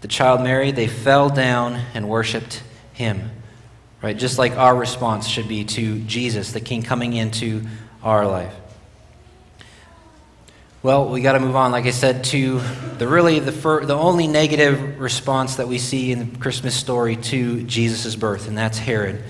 the 0.00 0.08
child 0.08 0.40
Mary, 0.40 0.72
they 0.72 0.86
fell 0.86 1.28
down 1.28 1.74
and 1.92 2.08
worshiped 2.08 2.62
him. 2.94 3.30
Right? 4.00 4.16
Just 4.16 4.38
like 4.38 4.52
our 4.52 4.74
response 4.74 5.28
should 5.28 5.48
be 5.48 5.64
to 5.64 6.00
Jesus, 6.00 6.52
the 6.52 6.60
King 6.60 6.82
coming 6.82 7.12
into 7.12 7.62
our 8.02 8.26
life. 8.26 8.54
Well, 10.82 11.10
we 11.10 11.20
got 11.20 11.34
to 11.34 11.40
move 11.40 11.56
on, 11.56 11.72
like 11.72 11.84
I 11.84 11.90
said, 11.90 12.24
to 12.24 12.62
the 12.96 13.06
really 13.06 13.38
the, 13.38 13.52
fir- 13.52 13.84
the 13.84 13.94
only 13.94 14.26
negative 14.26 14.98
response 14.98 15.56
that 15.56 15.68
we 15.68 15.76
see 15.76 16.10
in 16.10 16.32
the 16.32 16.38
Christmas 16.38 16.74
story 16.74 17.16
to 17.16 17.64
Jesus' 17.64 18.16
birth, 18.16 18.48
and 18.48 18.56
that's 18.56 18.78
Herod. 18.78 19.22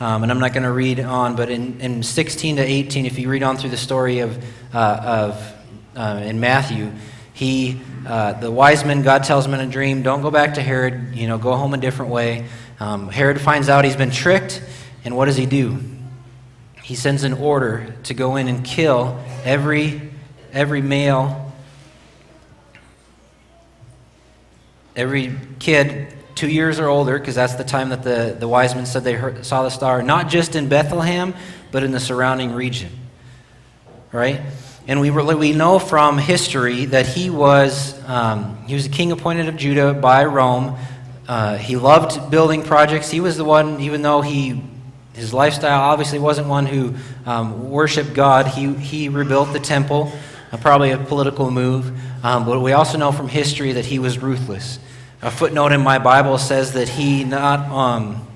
Um, 0.00 0.24
and 0.24 0.32
I'm 0.32 0.40
not 0.40 0.52
going 0.52 0.64
to 0.64 0.72
read 0.72 0.98
on, 0.98 1.36
but 1.36 1.48
in, 1.48 1.80
in 1.80 2.02
16 2.02 2.56
to 2.56 2.62
18, 2.62 3.06
if 3.06 3.20
you 3.20 3.28
read 3.28 3.44
on 3.44 3.56
through 3.56 3.70
the 3.70 3.76
story 3.76 4.18
of, 4.18 4.44
uh, 4.74 4.78
of 4.78 5.57
uh, 5.98 6.20
in 6.24 6.40
Matthew, 6.40 6.92
he, 7.34 7.80
uh, 8.06 8.32
the 8.34 8.50
wise 8.50 8.84
men, 8.84 9.02
God 9.02 9.24
tells 9.24 9.44
him 9.44 9.54
in 9.54 9.60
a 9.60 9.66
dream, 9.66 10.02
don't 10.02 10.22
go 10.22 10.30
back 10.30 10.54
to 10.54 10.62
Herod, 10.62 11.14
you 11.14 11.28
know, 11.28 11.38
go 11.38 11.54
home 11.56 11.74
a 11.74 11.78
different 11.78 12.10
way. 12.12 12.46
Um, 12.80 13.08
Herod 13.08 13.40
finds 13.40 13.68
out 13.68 13.84
he's 13.84 13.96
been 13.96 14.10
tricked, 14.10 14.62
and 15.04 15.16
what 15.16 15.26
does 15.26 15.36
he 15.36 15.46
do? 15.46 15.78
He 16.82 16.94
sends 16.94 17.24
an 17.24 17.34
order 17.34 17.94
to 18.04 18.14
go 18.14 18.36
in 18.36 18.48
and 18.48 18.64
kill 18.64 19.20
every 19.44 20.00
every 20.52 20.80
male, 20.80 21.52
every 24.96 25.36
kid 25.58 26.14
two 26.34 26.48
years 26.48 26.78
or 26.78 26.86
older, 26.86 27.18
because 27.18 27.34
that's 27.34 27.56
the 27.56 27.64
time 27.64 27.90
that 27.90 28.02
the, 28.02 28.36
the 28.38 28.48
wise 28.48 28.74
men 28.74 28.86
said 28.86 29.04
they 29.04 29.14
heard, 29.14 29.44
saw 29.44 29.62
the 29.62 29.70
star, 29.70 30.02
not 30.02 30.28
just 30.28 30.54
in 30.54 30.68
Bethlehem, 30.68 31.34
but 31.72 31.82
in 31.82 31.90
the 31.90 32.00
surrounding 32.00 32.52
region. 32.52 32.90
Right? 34.12 34.40
And 34.88 35.00
we, 35.00 35.10
we 35.10 35.52
know 35.52 35.78
from 35.78 36.18
history 36.18 36.86
that 36.86 37.06
he 37.06 37.28
was, 37.28 37.94
um, 38.08 38.56
he 38.66 38.74
was 38.74 38.86
a 38.86 38.88
king 38.88 39.12
appointed 39.12 39.46
of 39.46 39.56
Judah 39.56 39.92
by 39.92 40.24
Rome. 40.24 40.76
Uh, 41.28 41.58
he 41.58 41.76
loved 41.76 42.30
building 42.30 42.62
projects. 42.62 43.10
He 43.10 43.20
was 43.20 43.36
the 43.36 43.44
one, 43.44 43.80
even 43.80 44.02
though 44.02 44.22
he 44.22 44.62
his 45.12 45.34
lifestyle 45.34 45.80
obviously 45.80 46.20
wasn't 46.20 46.46
one 46.46 46.64
who 46.64 46.94
um, 47.26 47.70
worshiped 47.70 48.14
God. 48.14 48.46
He, 48.46 48.72
he 48.72 49.08
rebuilt 49.08 49.52
the 49.52 49.58
temple 49.58 50.12
probably 50.56 50.92
a 50.92 50.98
political 50.98 51.50
move. 51.50 51.92
Um, 52.24 52.46
but 52.46 52.60
we 52.60 52.72
also 52.72 52.96
know 52.96 53.12
from 53.12 53.28
history 53.28 53.72
that 53.72 53.84
he 53.84 53.98
was 53.98 54.18
ruthless. 54.18 54.78
A 55.20 55.30
footnote 55.30 55.72
in 55.72 55.82
my 55.82 55.98
Bible 55.98 56.38
says 56.38 56.72
that 56.72 56.88
he 56.88 57.24
not 57.24 57.68
um, 57.70 58.26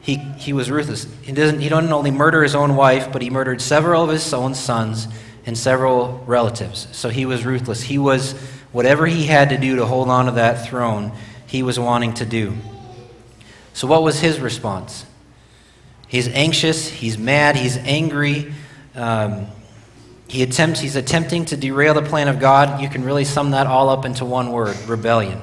he, 0.00 0.16
he 0.16 0.52
was 0.52 0.70
ruthless. 0.70 1.06
He 1.22 1.32
doesn't 1.32 1.60
he 1.60 1.68
didn't 1.68 1.92
only 1.92 2.10
murder 2.10 2.42
his 2.42 2.54
own 2.54 2.76
wife, 2.76 3.10
but 3.12 3.22
he 3.22 3.30
murdered 3.30 3.60
several 3.60 4.04
of 4.04 4.10
his 4.10 4.32
own 4.32 4.54
sons 4.54 5.08
and 5.46 5.56
several 5.56 6.22
relatives. 6.26 6.88
So 6.92 7.08
he 7.08 7.26
was 7.26 7.44
ruthless. 7.44 7.82
He 7.82 7.98
was 7.98 8.32
whatever 8.72 9.06
he 9.06 9.26
had 9.26 9.50
to 9.50 9.58
do 9.58 9.76
to 9.76 9.86
hold 9.86 10.08
on 10.08 10.26
to 10.26 10.32
that 10.32 10.66
throne, 10.66 11.12
he 11.46 11.62
was 11.62 11.78
wanting 11.78 12.14
to 12.14 12.24
do. 12.24 12.54
So 13.74 13.86
what 13.86 14.02
was 14.02 14.20
his 14.20 14.40
response? 14.40 15.06
He's 16.08 16.28
anxious, 16.28 16.88
he's 16.88 17.16
mad, 17.16 17.56
he's 17.56 17.76
angry. 17.78 18.52
Um, 18.94 19.46
he 20.28 20.42
attempts, 20.42 20.80
he's 20.80 20.96
attempting 20.96 21.46
to 21.46 21.56
derail 21.56 21.94
the 21.94 22.02
plan 22.02 22.28
of 22.28 22.38
God. 22.38 22.80
You 22.80 22.88
can 22.88 23.04
really 23.04 23.24
sum 23.24 23.50
that 23.50 23.66
all 23.66 23.88
up 23.88 24.04
into 24.04 24.24
one 24.24 24.50
word 24.52 24.76
rebellion. 24.86 25.40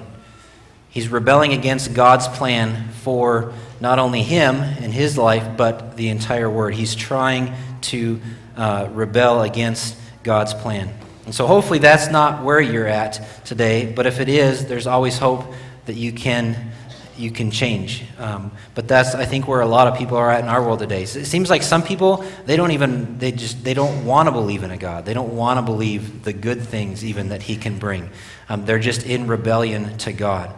He's 0.89 1.07
rebelling 1.09 1.53
against 1.53 1.93
God's 1.93 2.27
plan 2.27 2.89
for 3.03 3.53
not 3.79 3.99
only 3.99 4.23
him 4.23 4.55
and 4.55 4.91
his 4.91 5.17
life, 5.17 5.57
but 5.57 5.95
the 5.95 6.09
entire 6.09 6.49
world. 6.49 6.73
He's 6.73 6.95
trying 6.95 7.53
to 7.81 8.19
uh, 8.59 8.89
rebel 8.91 9.41
against 9.41 9.95
God's 10.21 10.53
plan. 10.53 10.93
And 11.25 11.33
so 11.33 11.47
hopefully 11.47 11.79
that's 11.79 12.11
not 12.11 12.43
where 12.43 12.59
you're 12.59 12.87
at 12.87 13.45
today, 13.45 13.91
but 13.91 14.05
if 14.05 14.19
it 14.19 14.29
is, 14.29 14.65
there's 14.65 14.87
always 14.87 15.17
hope 15.17 15.45
that 15.85 15.93
you 15.93 16.11
can 16.11 16.71
you 17.19 17.31
can 17.31 17.51
change. 17.51 18.03
Um, 18.17 18.51
but 18.75 18.87
that's, 18.87 19.13
I 19.13 19.25
think, 19.25 19.45
where 19.45 19.59
a 19.59 19.65
lot 19.65 19.87
of 19.87 19.97
people 19.97 20.15
are 20.15 20.31
at 20.31 20.41
in 20.41 20.49
our 20.49 20.63
world 20.63 20.79
today. 20.79 21.05
So 21.05 21.19
it 21.19 21.25
seems 21.25 21.49
like 21.49 21.63
some 21.63 21.83
people, 21.83 22.23
they 22.45 22.55
don't 22.55 22.71
even, 22.71 23.17
they 23.19 23.33
just, 23.33 23.61
they 23.63 23.73
don't 23.73 24.05
want 24.05 24.27
to 24.27 24.31
believe 24.31 24.63
in 24.63 24.71
a 24.71 24.77
God. 24.77 25.05
They 25.05 25.13
don't 25.13 25.35
want 25.35 25.57
to 25.57 25.61
believe 25.61 26.23
the 26.23 26.31
good 26.31 26.61
things 26.61 27.03
even 27.03 27.29
that 27.29 27.41
He 27.41 27.57
can 27.57 27.77
bring. 27.77 28.09
Um, 28.47 28.65
they're 28.65 28.79
just 28.79 29.05
in 29.05 29.27
rebellion 29.27 29.97
to 29.99 30.13
God. 30.13 30.55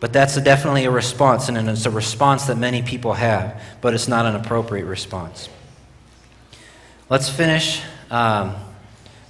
But 0.00 0.12
that's 0.12 0.36
a, 0.36 0.40
definitely 0.40 0.84
a 0.86 0.90
response, 0.90 1.48
and 1.48 1.68
it's 1.68 1.86
a 1.86 1.90
response 1.90 2.46
that 2.46 2.56
many 2.56 2.82
people 2.82 3.12
have, 3.12 3.62
but 3.80 3.94
it's 3.94 4.08
not 4.08 4.26
an 4.26 4.34
appropriate 4.34 4.86
response. 4.86 5.48
Let's 7.10 7.28
finish 7.28 7.82
um, 8.08 8.54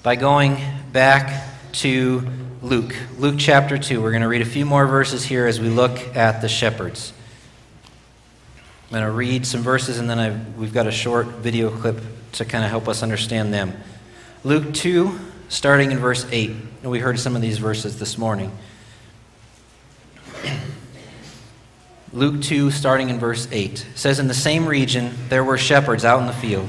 by 0.03 0.15
going 0.15 0.59
back 0.93 1.47
to 1.73 2.29
Luke, 2.61 2.95
Luke 3.17 3.37
chapter 3.39 3.79
2. 3.79 4.03
We're 4.03 4.11
going 4.11 4.21
to 4.21 4.29
read 4.29 4.43
a 4.43 4.45
few 4.45 4.67
more 4.67 4.87
verses 4.87 5.25
here 5.25 5.47
as 5.47 5.59
we 5.59 5.71
look 5.71 5.99
at 6.15 6.43
the 6.43 6.49
shepherds. 6.51 7.15
I'm 8.85 8.91
going 8.91 9.05
to 9.05 9.11
read 9.11 9.47
some 9.47 9.63
verses 9.63 9.99
and 9.99 10.11
then 10.11 10.19
I've, 10.19 10.59
we've 10.59 10.75
got 10.75 10.89
a 10.89 10.93
short 10.93 11.29
video 11.29 11.71
clip 11.71 12.03
to 12.33 12.45
kind 12.45 12.65
of 12.65 12.71
help 12.71 12.87
us 12.87 13.03
understand 13.03 13.55
them. 13.55 13.73
Luke 14.45 14.75
2, 14.75 15.19
starting 15.49 15.91
in 15.91 15.97
verse 15.97 16.27
8. 16.31 16.51
And 16.83 16.91
we 16.91 16.99
heard 16.99 17.19
some 17.19 17.35
of 17.35 17.41
these 17.41 17.57
verses 17.57 17.99
this 17.99 18.19
morning. 18.19 18.53
Luke 22.13 22.43
2, 22.43 22.73
starting 22.73 23.09
in 23.09 23.19
verse 23.19 23.49
8, 23.51 23.87
says, 23.95 24.19
In 24.19 24.29
the 24.29 24.35
same 24.35 24.67
region 24.67 25.15
there 25.31 25.43
were 25.43 25.57
shepherds 25.57 26.05
out 26.05 26.21
in 26.21 26.27
the 26.27 26.35
field, 26.35 26.69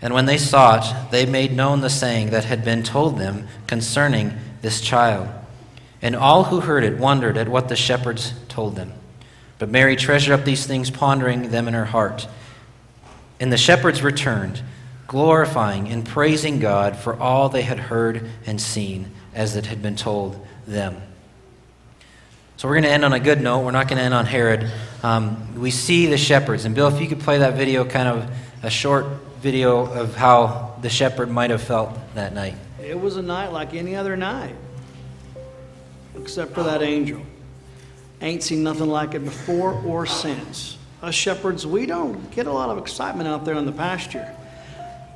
And 0.00 0.14
when 0.14 0.26
they 0.26 0.38
saw 0.38 0.78
it, 0.78 1.10
they 1.10 1.26
made 1.26 1.52
known 1.52 1.80
the 1.80 1.90
saying 1.90 2.30
that 2.30 2.44
had 2.44 2.64
been 2.64 2.82
told 2.82 3.18
them 3.18 3.48
concerning 3.66 4.32
this 4.62 4.80
child. 4.80 5.28
And 6.00 6.14
all 6.14 6.44
who 6.44 6.60
heard 6.60 6.84
it 6.84 6.98
wondered 6.98 7.36
at 7.36 7.48
what 7.48 7.68
the 7.68 7.76
shepherds 7.76 8.32
told 8.48 8.76
them. 8.76 8.92
But 9.58 9.70
Mary 9.70 9.96
treasured 9.96 10.38
up 10.38 10.44
these 10.44 10.66
things, 10.66 10.90
pondering 10.90 11.50
them 11.50 11.66
in 11.66 11.74
her 11.74 11.86
heart. 11.86 12.28
And 13.40 13.52
the 13.52 13.56
shepherds 13.56 14.02
returned, 14.02 14.62
glorifying 15.08 15.88
and 15.88 16.06
praising 16.06 16.60
God 16.60 16.96
for 16.96 17.18
all 17.18 17.48
they 17.48 17.62
had 17.62 17.78
heard 17.78 18.30
and 18.46 18.60
seen, 18.60 19.10
as 19.34 19.56
it 19.56 19.66
had 19.66 19.82
been 19.82 19.96
told 19.96 20.46
them. 20.66 21.02
So 22.56 22.68
we're 22.68 22.74
going 22.74 22.84
to 22.84 22.90
end 22.90 23.04
on 23.04 23.12
a 23.12 23.20
good 23.20 23.40
note. 23.40 23.64
We're 23.64 23.70
not 23.72 23.88
going 23.88 23.98
to 23.98 24.04
end 24.04 24.14
on 24.14 24.26
Herod. 24.26 24.70
Um, 25.02 25.60
we 25.60 25.70
see 25.70 26.06
the 26.06 26.18
shepherds. 26.18 26.64
And 26.64 26.74
Bill, 26.74 26.88
if 26.88 27.00
you 27.00 27.08
could 27.08 27.20
play 27.20 27.38
that 27.38 27.54
video, 27.54 27.84
kind 27.84 28.08
of 28.08 28.30
a 28.62 28.70
short 28.70 29.06
video 29.40 29.86
of 29.92 30.14
how 30.16 30.76
the 30.82 30.88
shepherd 30.88 31.30
might 31.30 31.50
have 31.50 31.62
felt 31.62 31.96
that 32.14 32.34
night. 32.34 32.54
It 32.82 33.00
was 33.00 33.16
a 33.16 33.22
night 33.22 33.52
like 33.52 33.74
any 33.74 33.94
other 33.94 34.16
night, 34.16 34.54
except 36.16 36.54
for 36.54 36.62
that 36.62 36.82
angel. 36.82 37.22
Ain't 38.20 38.42
seen 38.42 38.62
nothing 38.62 38.88
like 38.88 39.14
it 39.14 39.24
before 39.24 39.74
or 39.84 40.06
since. 40.06 40.76
Us 41.02 41.14
shepherds, 41.14 41.66
we 41.66 41.86
don't 41.86 42.30
get 42.32 42.46
a 42.46 42.52
lot 42.52 42.70
of 42.70 42.78
excitement 42.78 43.28
out 43.28 43.44
there 43.44 43.54
in 43.54 43.64
the 43.64 43.72
pasture. 43.72 44.34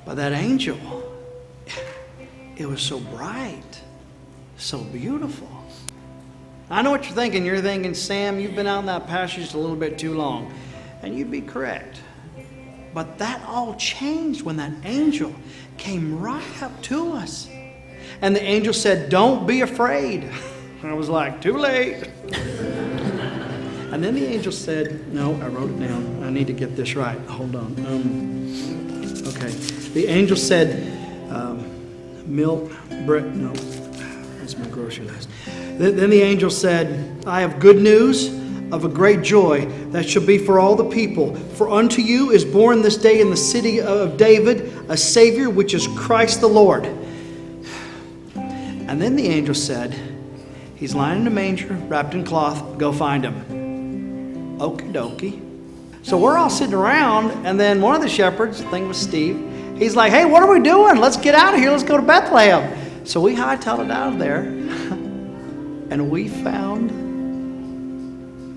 But 0.04 0.14
that 0.16 0.32
angel, 0.32 0.78
it 2.56 2.66
was 2.66 2.80
so 2.80 3.00
bright, 3.00 3.80
so 4.56 4.78
beautiful. 4.78 5.48
I 6.70 6.82
know 6.82 6.90
what 6.90 7.04
you're 7.04 7.14
thinking. 7.14 7.44
You're 7.44 7.60
thinking, 7.60 7.94
Sam, 7.94 8.38
you've 8.38 8.54
been 8.54 8.66
out 8.66 8.80
in 8.80 8.86
that 8.86 9.06
pasture 9.06 9.40
just 9.40 9.54
a 9.54 9.58
little 9.58 9.76
bit 9.76 9.98
too 9.98 10.14
long. 10.14 10.52
And 11.02 11.18
you'd 11.18 11.30
be 11.30 11.40
correct. 11.40 12.00
But 12.94 13.18
that 13.18 13.42
all 13.46 13.74
changed 13.76 14.42
when 14.42 14.56
that 14.56 14.72
angel 14.84 15.34
came 15.78 16.20
right 16.20 16.62
up 16.62 16.82
to 16.82 17.12
us. 17.12 17.48
And 18.20 18.36
the 18.36 18.42
angel 18.42 18.74
said, 18.74 19.08
Don't 19.08 19.46
be 19.46 19.62
afraid. 19.62 20.30
I 20.82 20.92
was 20.92 21.08
like, 21.08 21.40
Too 21.40 21.56
late. 21.56 22.04
and 22.32 24.04
then 24.04 24.14
the 24.14 24.26
angel 24.26 24.52
said, 24.52 25.12
No, 25.12 25.34
I 25.40 25.48
wrote 25.48 25.70
it 25.70 25.80
down. 25.80 26.22
I 26.22 26.30
need 26.30 26.46
to 26.48 26.52
get 26.52 26.76
this 26.76 26.94
right. 26.94 27.18
Hold 27.28 27.56
on. 27.56 27.74
Um, 27.86 29.26
okay. 29.28 29.50
The 29.94 30.06
angel 30.08 30.36
said, 30.36 31.30
um, 31.30 31.68
Milk, 32.26 32.70
bread. 33.04 33.34
No, 33.36 33.52
that's 34.38 34.56
my 34.56 34.66
grocery 34.66 35.06
list. 35.06 35.28
Then 35.78 36.10
the 36.10 36.22
angel 36.22 36.50
said, 36.50 37.26
I 37.26 37.40
have 37.40 37.58
good 37.58 37.78
news 37.78 38.41
of 38.72 38.86
a 38.86 38.88
great 38.88 39.20
joy 39.22 39.66
that 39.90 40.08
shall 40.08 40.24
be 40.24 40.38
for 40.38 40.58
all 40.58 40.74
the 40.74 40.88
people. 40.88 41.36
For 41.36 41.68
unto 41.70 42.00
you 42.00 42.30
is 42.30 42.42
born 42.42 42.80
this 42.80 42.96
day 42.96 43.20
in 43.20 43.28
the 43.28 43.36
city 43.36 43.82
of 43.82 44.16
David 44.16 44.90
a 44.90 44.96
Savior, 44.96 45.50
which 45.50 45.74
is 45.74 45.86
Christ 45.88 46.40
the 46.40 46.48
Lord. 46.48 46.86
And 48.34 49.00
then 49.00 49.14
the 49.14 49.28
angel 49.28 49.54
said, 49.54 49.94
He's 50.74 50.94
lying 50.94 51.20
in 51.20 51.26
a 51.26 51.30
manger, 51.30 51.74
wrapped 51.74 52.14
in 52.14 52.24
cloth. 52.24 52.78
Go 52.78 52.92
find 52.92 53.24
him. 53.24 54.58
Okie 54.58 54.90
dokie. 54.90 55.40
So 56.02 56.18
we're 56.18 56.36
all 56.36 56.50
sitting 56.50 56.74
around, 56.74 57.46
and 57.46 57.60
then 57.60 57.80
one 57.80 57.94
of 57.94 58.00
the 58.00 58.08
shepherds, 58.08 58.62
think 58.62 58.86
it 58.86 58.88
was 58.88 58.96
Steve, 58.96 59.76
he's 59.78 59.94
like, 59.94 60.10
Hey, 60.10 60.24
what 60.24 60.42
are 60.42 60.50
we 60.50 60.60
doing? 60.60 60.96
Let's 60.96 61.18
get 61.18 61.34
out 61.34 61.54
of 61.54 61.60
here. 61.60 61.70
Let's 61.70 61.84
go 61.84 61.98
to 61.98 62.02
Bethlehem. 62.02 63.06
So 63.06 63.20
we 63.20 63.36
hightailed 63.36 63.84
it 63.84 63.90
out 63.90 64.14
of 64.14 64.18
there, 64.18 64.38
and 65.90 66.10
we 66.10 66.28
found 66.28 67.01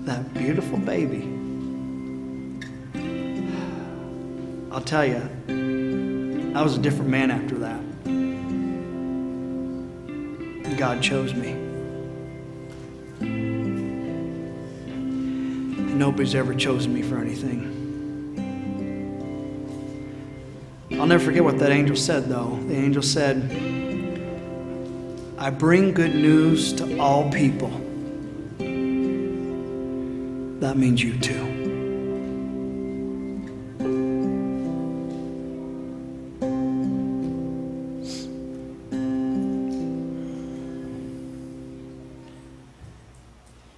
that 0.06 0.32
beautiful 0.34 0.78
baby. 0.78 1.32
I'll 4.70 4.80
tell 4.80 5.04
you, 5.04 5.20
I 6.54 6.62
was 6.62 6.76
a 6.76 6.80
different 6.80 7.10
man 7.10 7.32
after 7.32 7.56
that. 7.58 7.80
God 10.78 11.02
chose 11.02 11.34
me. 11.34 11.50
And 15.78 15.98
nobody's 15.98 16.36
ever 16.36 16.54
chosen 16.54 16.94
me 16.94 17.02
for 17.02 17.18
anything. 17.18 17.72
I'll 20.92 21.06
never 21.06 21.24
forget 21.24 21.42
what 21.42 21.58
that 21.58 21.72
angel 21.72 21.96
said, 21.96 22.28
though. 22.28 22.60
The 22.68 22.76
angel 22.76 23.02
said, 23.02 23.42
I 25.36 25.50
bring 25.50 25.92
good 25.92 26.14
news 26.14 26.72
to 26.74 26.98
all 26.98 27.28
people 27.32 27.82
that 30.60 30.76
means 30.76 31.02
you 31.02 31.18
too. 31.18 31.66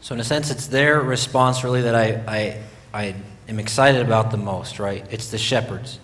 So, 0.09 0.15
in 0.15 0.21
a 0.21 0.25
sense, 0.25 0.51
it's 0.51 0.69
their 0.69 1.03
response 1.03 1.63
really 1.63 1.83
that 1.83 1.95
I, 1.95 2.23
I, 2.27 2.63
I 2.95 3.15
am 3.47 3.59
excited 3.59 4.01
about 4.01 4.31
the 4.31 4.39
most, 4.39 4.79
right? 4.79 5.05
It's 5.11 5.31
the 5.31 5.37
shepherds, 5.37 5.99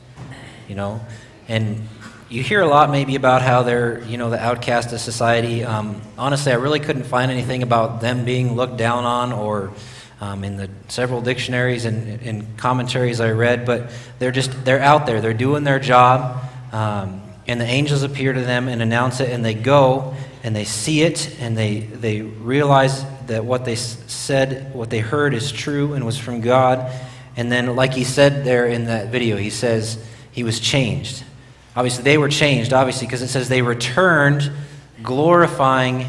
you 0.69 0.75
know? 0.75 1.01
And 1.49 1.89
you 2.29 2.43
hear 2.43 2.61
a 2.61 2.67
lot 2.67 2.91
maybe 2.91 3.15
about 3.15 3.41
how 3.41 3.63
they're, 3.63 4.03
you 4.05 4.19
know, 4.19 4.29
the 4.29 4.39
outcast 4.39 4.93
of 4.93 5.01
society. 5.01 5.65
Um, 5.65 6.03
honestly, 6.19 6.53
I 6.53 6.57
really 6.57 6.81
couldn't 6.81 7.05
find 7.05 7.31
anything 7.31 7.63
about 7.63 8.03
them 8.03 8.27
being 8.27 8.55
looked 8.55 8.77
down 8.77 9.05
on 9.05 9.33
or 9.33 9.73
um, 10.21 10.45
in 10.45 10.57
the 10.57 10.71
several 10.89 11.21
dictionaries 11.21 11.85
and, 11.85 12.21
and, 12.23 12.57
commentaries 12.57 13.21
I 13.21 13.31
read, 13.31 13.67
but 13.67 13.91
they're 14.19 14.31
just, 14.31 14.65
they're 14.65 14.81
out 14.81 15.07
there. 15.07 15.21
They're 15.21 15.35
doing 15.35 15.65
their 15.65 15.79
job. 15.79 16.43
Um, 16.73 17.23
and 17.47 17.61
the 17.61 17.67
angels 17.67 18.03
appear 18.03 18.33
to 18.33 18.41
them 18.41 18.69
and 18.69 18.81
announce 18.81 19.21
it, 19.21 19.31
and 19.31 19.45
they 19.45 19.55
go 19.55 20.15
and 20.43 20.55
they 20.55 20.65
see 20.65 21.03
it, 21.03 21.39
and 21.41 21.57
they, 21.57 21.81
they 21.81 22.21
realize 22.21 23.05
that 23.27 23.45
what 23.45 23.65
they 23.65 23.77
said, 23.77 24.75
what 24.75 24.91
they 24.91 24.99
heard 24.99 25.35
is 25.35 25.51
true 25.51 25.95
and 25.95 26.05
was 26.05 26.19
from 26.19 26.41
God. 26.41 26.93
And 27.37 27.51
then, 27.51 27.75
like 27.75 27.95
he 27.95 28.05
said 28.05 28.45
there 28.45 28.67
in 28.67 28.87
that 28.87 29.09
video, 29.09 29.37
he 29.37 29.51
says 29.51 30.03
he 30.33 30.45
was 30.45 30.61
changed. 30.61 31.25
Obviously, 31.75 32.05
they 32.05 32.19
were 32.19 32.29
changed, 32.29 32.73
obviously, 32.73 33.07
because 33.07 33.23
it 33.23 33.29
says 33.29 33.49
they 33.49 33.63
returned 33.63 34.51
glorifying 35.03 36.07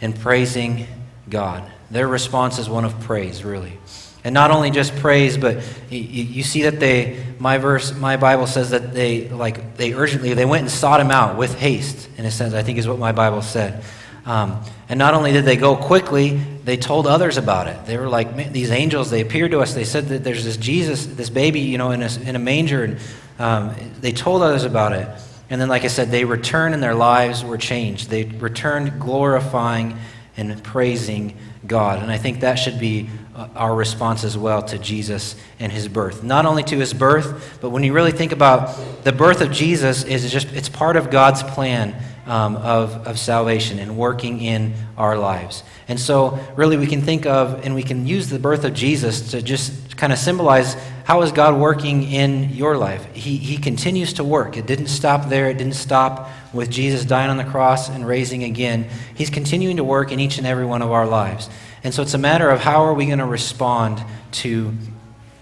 and 0.00 0.18
praising 0.18 0.86
God. 1.28 1.68
Their 1.92 2.08
response 2.08 2.58
is 2.58 2.70
one 2.70 2.86
of 2.86 2.98
praise, 3.00 3.44
really. 3.44 3.78
And 4.24 4.32
not 4.32 4.50
only 4.50 4.70
just 4.70 4.96
praise, 4.96 5.36
but 5.36 5.62
you, 5.90 6.42
see 6.42 6.62
that 6.62 6.80
they, 6.80 7.22
my 7.38 7.58
verse, 7.58 7.94
my 7.94 8.16
Bible 8.16 8.46
says 8.46 8.70
that 8.70 8.94
they, 8.94 9.28
like, 9.28 9.76
they 9.76 9.92
urgently, 9.92 10.32
they 10.32 10.46
went 10.46 10.62
and 10.62 10.70
sought 10.70 11.00
him 11.00 11.10
out 11.10 11.36
with 11.36 11.58
haste, 11.58 12.08
in 12.16 12.24
a 12.24 12.30
sense, 12.30 12.54
I 12.54 12.62
think 12.62 12.78
is 12.78 12.88
what 12.88 12.98
my 12.98 13.12
Bible 13.12 13.42
said. 13.42 13.84
Um, 14.24 14.62
and 14.88 14.98
not 14.98 15.12
only 15.12 15.32
did 15.32 15.44
they 15.44 15.56
go 15.56 15.76
quickly, 15.76 16.40
they 16.64 16.78
told 16.78 17.06
others 17.06 17.36
about 17.36 17.66
it. 17.66 17.84
They 17.84 17.98
were 17.98 18.08
like, 18.08 18.52
these 18.52 18.70
angels, 18.70 19.10
they 19.10 19.20
appeared 19.20 19.50
to 19.50 19.60
us. 19.60 19.74
They 19.74 19.84
said 19.84 20.06
that 20.08 20.24
there's 20.24 20.44
this 20.44 20.56
Jesus, 20.56 21.04
this 21.04 21.28
baby, 21.28 21.60
you 21.60 21.76
know, 21.76 21.90
in 21.90 22.02
a, 22.02 22.20
in 22.20 22.36
a 22.36 22.38
manger. 22.38 22.84
And 22.84 22.98
um, 23.38 23.74
they 24.00 24.12
told 24.12 24.42
others 24.42 24.64
about 24.64 24.92
it. 24.92 25.08
And 25.50 25.60
then, 25.60 25.68
like 25.68 25.84
I 25.84 25.88
said, 25.88 26.10
they 26.10 26.24
returned 26.24 26.72
and 26.72 26.82
their 26.82 26.94
lives 26.94 27.44
were 27.44 27.58
changed. 27.58 28.08
They 28.08 28.24
returned 28.24 28.98
glorifying 28.98 29.98
and 30.38 30.62
praising 30.62 31.36
God. 31.72 32.02
And 32.02 32.12
I 32.12 32.18
think 32.18 32.40
that 32.40 32.56
should 32.56 32.78
be 32.78 33.08
uh, 33.34 33.48
our 33.56 33.74
response 33.74 34.24
as 34.24 34.36
well 34.36 34.62
to 34.62 34.78
Jesus 34.78 35.36
and 35.58 35.72
his 35.72 35.88
birth. 35.88 36.22
Not 36.22 36.44
only 36.44 36.62
to 36.64 36.76
his 36.76 36.92
birth, 36.92 37.58
but 37.62 37.70
when 37.70 37.82
you 37.82 37.94
really 37.94 38.12
think 38.12 38.30
about 38.30 38.78
the 39.04 39.12
birth 39.12 39.40
of 39.40 39.50
Jesus 39.50 40.04
is 40.04 40.30
just 40.30 40.52
it's 40.52 40.68
part 40.68 40.96
of 40.96 41.10
God's 41.10 41.42
plan 41.42 41.96
um, 42.26 42.56
of, 42.56 43.06
of 43.06 43.18
salvation 43.18 43.78
and 43.78 43.96
working 43.96 44.42
in 44.42 44.74
our 44.98 45.16
lives. 45.16 45.64
And 45.92 46.00
so, 46.00 46.38
really, 46.56 46.78
we 46.78 46.86
can 46.86 47.02
think 47.02 47.26
of 47.26 47.66
and 47.66 47.74
we 47.74 47.82
can 47.82 48.06
use 48.06 48.30
the 48.30 48.38
birth 48.38 48.64
of 48.64 48.72
Jesus 48.72 49.32
to 49.32 49.42
just 49.42 49.94
kind 49.98 50.10
of 50.10 50.18
symbolize 50.18 50.72
how 51.04 51.20
is 51.20 51.32
God 51.32 51.60
working 51.60 52.02
in 52.02 52.48
your 52.48 52.78
life. 52.78 53.04
He, 53.12 53.36
he 53.36 53.58
continues 53.58 54.14
to 54.14 54.24
work. 54.24 54.56
It 54.56 54.64
didn't 54.64 54.86
stop 54.86 55.28
there, 55.28 55.50
it 55.50 55.58
didn't 55.58 55.74
stop 55.74 56.30
with 56.54 56.70
Jesus 56.70 57.04
dying 57.04 57.28
on 57.28 57.36
the 57.36 57.44
cross 57.44 57.90
and 57.90 58.06
raising 58.06 58.42
again. 58.42 58.88
He's 59.14 59.28
continuing 59.28 59.76
to 59.76 59.84
work 59.84 60.12
in 60.12 60.18
each 60.18 60.38
and 60.38 60.46
every 60.46 60.64
one 60.64 60.80
of 60.80 60.90
our 60.90 61.06
lives. 61.06 61.50
And 61.84 61.92
so, 61.92 62.00
it's 62.00 62.14
a 62.14 62.18
matter 62.18 62.48
of 62.48 62.60
how 62.60 62.84
are 62.84 62.94
we 62.94 63.04
going 63.04 63.18
to 63.18 63.26
respond 63.26 64.02
to 64.40 64.72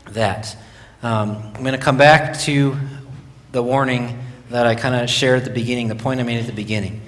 that. 0.07 0.57
Um, 1.01 1.53
I'm 1.55 1.63
going 1.63 1.75
to 1.75 1.79
come 1.79 1.97
back 1.97 2.41
to 2.41 2.77
the 3.53 3.63
warning 3.63 4.19
that 4.49 4.67
I 4.67 4.75
kind 4.75 4.97
of 4.97 5.09
shared 5.09 5.39
at 5.39 5.45
the 5.45 5.53
beginning, 5.53 5.87
the 5.87 5.95
point 5.95 6.19
I 6.19 6.25
made 6.25 6.41
at 6.41 6.47
the 6.47 6.53
beginning. 6.53 7.03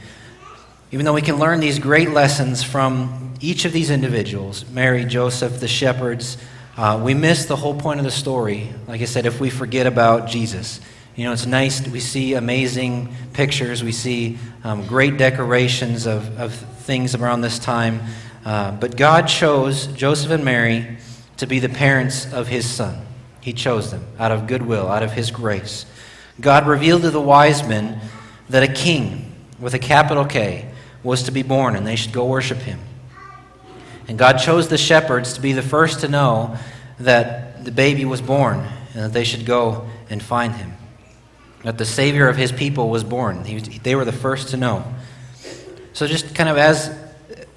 Even 0.93 1.07
though 1.07 1.15
we 1.15 1.23
can 1.23 1.39
learn 1.39 1.59
these 1.59 1.79
great 1.79 2.11
lessons 2.11 2.63
from 2.63 3.32
each 3.43 3.67
of 3.67 3.73
these 3.73 3.91
individuals 3.91 4.65
Mary, 4.71 5.05
Joseph, 5.05 5.61
the 5.61 5.69
shepherds 5.69 6.39
uh, 6.75 6.99
we 7.05 7.13
miss 7.13 7.45
the 7.45 7.57
whole 7.57 7.75
point 7.75 8.01
of 8.01 8.05
the 8.05 8.11
story, 8.11 8.71
like 8.89 9.03
I 9.03 9.05
said, 9.05 9.27
if 9.27 9.39
we 9.41 9.51
forget 9.51 9.87
about 9.87 10.27
Jesus. 10.27 10.81
You 11.15 11.25
know, 11.25 11.33
it's 11.33 11.45
nice, 11.45 11.87
we 11.87 12.01
see 12.01 12.33
amazing 12.33 13.15
pictures, 13.35 13.85
we 13.85 13.93
see 13.93 14.39
um, 14.65 14.87
great 14.87 15.19
decorations 15.19 16.07
of, 16.07 16.41
of 16.41 16.55
things 16.55 17.15
around 17.15 17.43
this 17.43 17.59
time. 17.59 18.01
Uh, 18.47 18.71
but 18.71 18.97
God 18.97 19.29
chose 19.29 19.87
Joseph 19.89 20.31
and 20.31 20.47
Mary 20.47 20.97
to 21.37 21.47
be 21.47 21.59
the 21.59 21.69
parents 21.69 22.33
of 22.33 22.49
his 22.49 22.69
son. 22.69 23.05
He 23.43 23.53
chose 23.53 23.91
them 23.91 24.07
out 24.19 24.33
of 24.33 24.47
goodwill, 24.47 24.89
out 24.89 25.03
of 25.03 25.13
his 25.13 25.31
grace. 25.31 25.85
God 26.41 26.67
revealed 26.67 27.03
to 27.03 27.11
the 27.11 27.21
wise 27.21 27.69
men 27.69 28.01
that 28.49 28.63
a 28.63 28.73
king 28.73 29.35
with 29.61 29.75
a 29.75 29.79
capital 29.79 30.25
K 30.25 30.71
was 31.03 31.25
to 31.25 31.33
be 31.33 31.43
born 31.43 31.77
and 31.77 31.87
they 31.87 31.97
should 31.97 32.13
go 32.13 32.25
worship 32.25 32.59
him. 32.59 32.81
And 34.09 34.19
God 34.19 34.39
chose 34.39 34.69
the 34.69 34.79
shepherds 34.79 35.35
to 35.35 35.41
be 35.41 35.53
the 35.53 35.63
first 35.63 36.01
to 36.01 36.09
know 36.09 36.57
that 37.01 37.65
the 37.65 37.71
baby 37.71 38.05
was 38.05 38.21
born 38.21 38.67
and 38.95 39.05
that 39.05 39.13
they 39.13 39.25
should 39.25 39.47
go 39.47 39.89
and 40.11 40.23
find 40.23 40.55
him. 40.55 40.73
That 41.63 41.79
the 41.79 41.85
Savior 41.85 42.29
of 42.29 42.37
his 42.37 42.51
people 42.51 42.91
was 42.91 43.05
born. 43.05 43.45
He, 43.45 43.59
they 43.59 43.95
were 43.95 44.05
the 44.05 44.13
first 44.13 44.49
to 44.49 44.57
know. 44.57 44.85
So, 45.93 46.07
just 46.07 46.35
kind 46.35 46.49
of 46.49 46.57
as, 46.57 46.97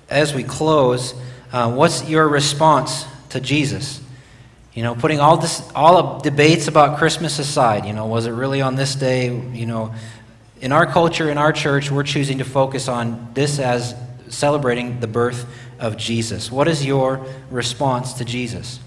as 0.10 0.34
we 0.34 0.44
close, 0.44 1.16
uh, 1.52 1.72
what's 1.72 2.08
your 2.08 2.28
response 2.28 3.06
to 3.30 3.40
Jesus? 3.40 4.02
You 4.74 4.84
know, 4.84 4.94
putting 4.94 5.20
all 5.20 5.38
this, 5.38 5.68
all 5.74 5.98
of 5.98 6.24
debates 6.24 6.68
about 6.68 6.98
Christmas 6.98 7.40
aside, 7.40 7.86
you 7.86 7.94
know, 7.94 8.06
was 8.06 8.26
it 8.26 8.32
really 8.32 8.62
on 8.62 8.76
this 8.76 8.94
day? 8.94 9.34
You 9.34 9.66
know, 9.66 9.96
in 10.62 10.72
our 10.72 10.86
culture, 10.86 11.32
in 11.32 11.38
our 11.38 11.54
church, 11.54 11.90
we're 11.90 12.04
choosing 12.04 12.40
to 12.40 12.44
focus 12.44 12.88
on 12.88 13.32
this 13.34 13.58
as 13.58 13.96
celebrating 14.28 15.00
the 15.00 15.08
birth 15.08 15.46
of 15.80 15.98
Jesus. 15.98 16.52
What 16.52 16.68
is 16.68 16.86
your 16.86 17.26
response 17.50 18.14
to 18.14 18.26
Jesus? 18.26 18.80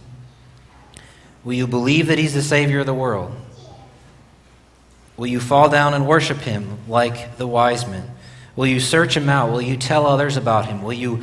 Will 1.44 1.54
you 1.54 1.66
believe 1.66 2.08
that 2.08 2.18
He's 2.18 2.34
the 2.34 2.42
Savior 2.42 2.80
of 2.80 2.86
the 2.86 2.94
world? 2.94 3.34
Will 5.16 5.26
you 5.26 5.40
fall 5.40 5.68
down 5.68 5.94
and 5.94 6.06
worship 6.06 6.38
Him 6.38 6.78
like 6.88 7.36
the 7.38 7.46
wise 7.46 7.86
men? 7.86 8.08
Will 8.54 8.66
you 8.66 8.80
search 8.80 9.16
Him 9.16 9.28
out? 9.28 9.50
Will 9.52 9.62
you 9.62 9.76
tell 9.76 10.06
others 10.06 10.36
about 10.36 10.66
Him? 10.66 10.82
Will 10.82 10.92
you 10.92 11.22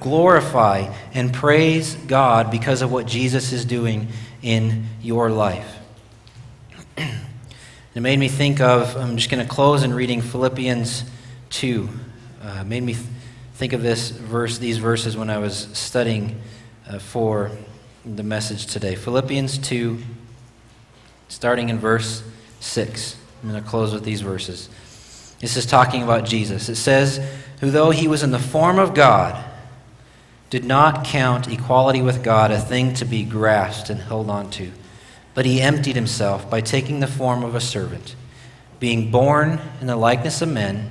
glorify 0.00 0.92
and 1.14 1.32
praise 1.32 1.94
God 1.94 2.50
because 2.50 2.82
of 2.82 2.90
what 2.90 3.06
Jesus 3.06 3.52
is 3.52 3.64
doing 3.64 4.08
in 4.42 4.86
your 5.00 5.30
life? 5.30 5.78
it 6.96 8.00
made 8.00 8.18
me 8.18 8.28
think 8.28 8.60
of, 8.60 8.96
I'm 8.96 9.16
just 9.16 9.30
going 9.30 9.46
to 9.46 9.50
close 9.50 9.82
in 9.82 9.94
reading 9.94 10.20
Philippians 10.20 11.04
2. 11.50 11.88
Uh, 12.42 12.64
made 12.64 12.82
me 12.82 12.96
think 13.62 13.74
of 13.74 13.82
this 13.84 14.10
verse, 14.10 14.58
these 14.58 14.78
verses 14.78 15.16
when 15.16 15.30
I 15.30 15.38
was 15.38 15.68
studying 15.72 16.42
uh, 16.88 16.98
for 16.98 17.52
the 18.04 18.24
message 18.24 18.66
today. 18.66 18.96
Philippians 18.96 19.56
2, 19.58 19.98
starting 21.28 21.68
in 21.68 21.78
verse 21.78 22.24
6. 22.58 23.16
I'm 23.40 23.50
going 23.50 23.62
to 23.62 23.68
close 23.70 23.94
with 23.94 24.02
these 24.02 24.20
verses. 24.20 24.68
This 25.38 25.56
is 25.56 25.64
talking 25.64 26.02
about 26.02 26.24
Jesus. 26.24 26.68
It 26.68 26.74
says, 26.74 27.24
Who 27.60 27.70
though 27.70 27.90
he 27.90 28.08
was 28.08 28.24
in 28.24 28.32
the 28.32 28.40
form 28.40 28.80
of 28.80 28.94
God, 28.94 29.44
did 30.50 30.64
not 30.64 31.04
count 31.04 31.46
equality 31.46 32.02
with 32.02 32.24
God 32.24 32.50
a 32.50 32.58
thing 32.58 32.94
to 32.94 33.04
be 33.04 33.22
grasped 33.22 33.90
and 33.90 34.00
held 34.00 34.28
on 34.28 34.50
to, 34.50 34.72
but 35.34 35.46
he 35.46 35.60
emptied 35.60 35.94
himself 35.94 36.50
by 36.50 36.62
taking 36.62 36.98
the 36.98 37.06
form 37.06 37.44
of 37.44 37.54
a 37.54 37.60
servant, 37.60 38.16
being 38.80 39.12
born 39.12 39.60
in 39.80 39.86
the 39.86 39.94
likeness 39.94 40.42
of 40.42 40.48
men 40.48 40.90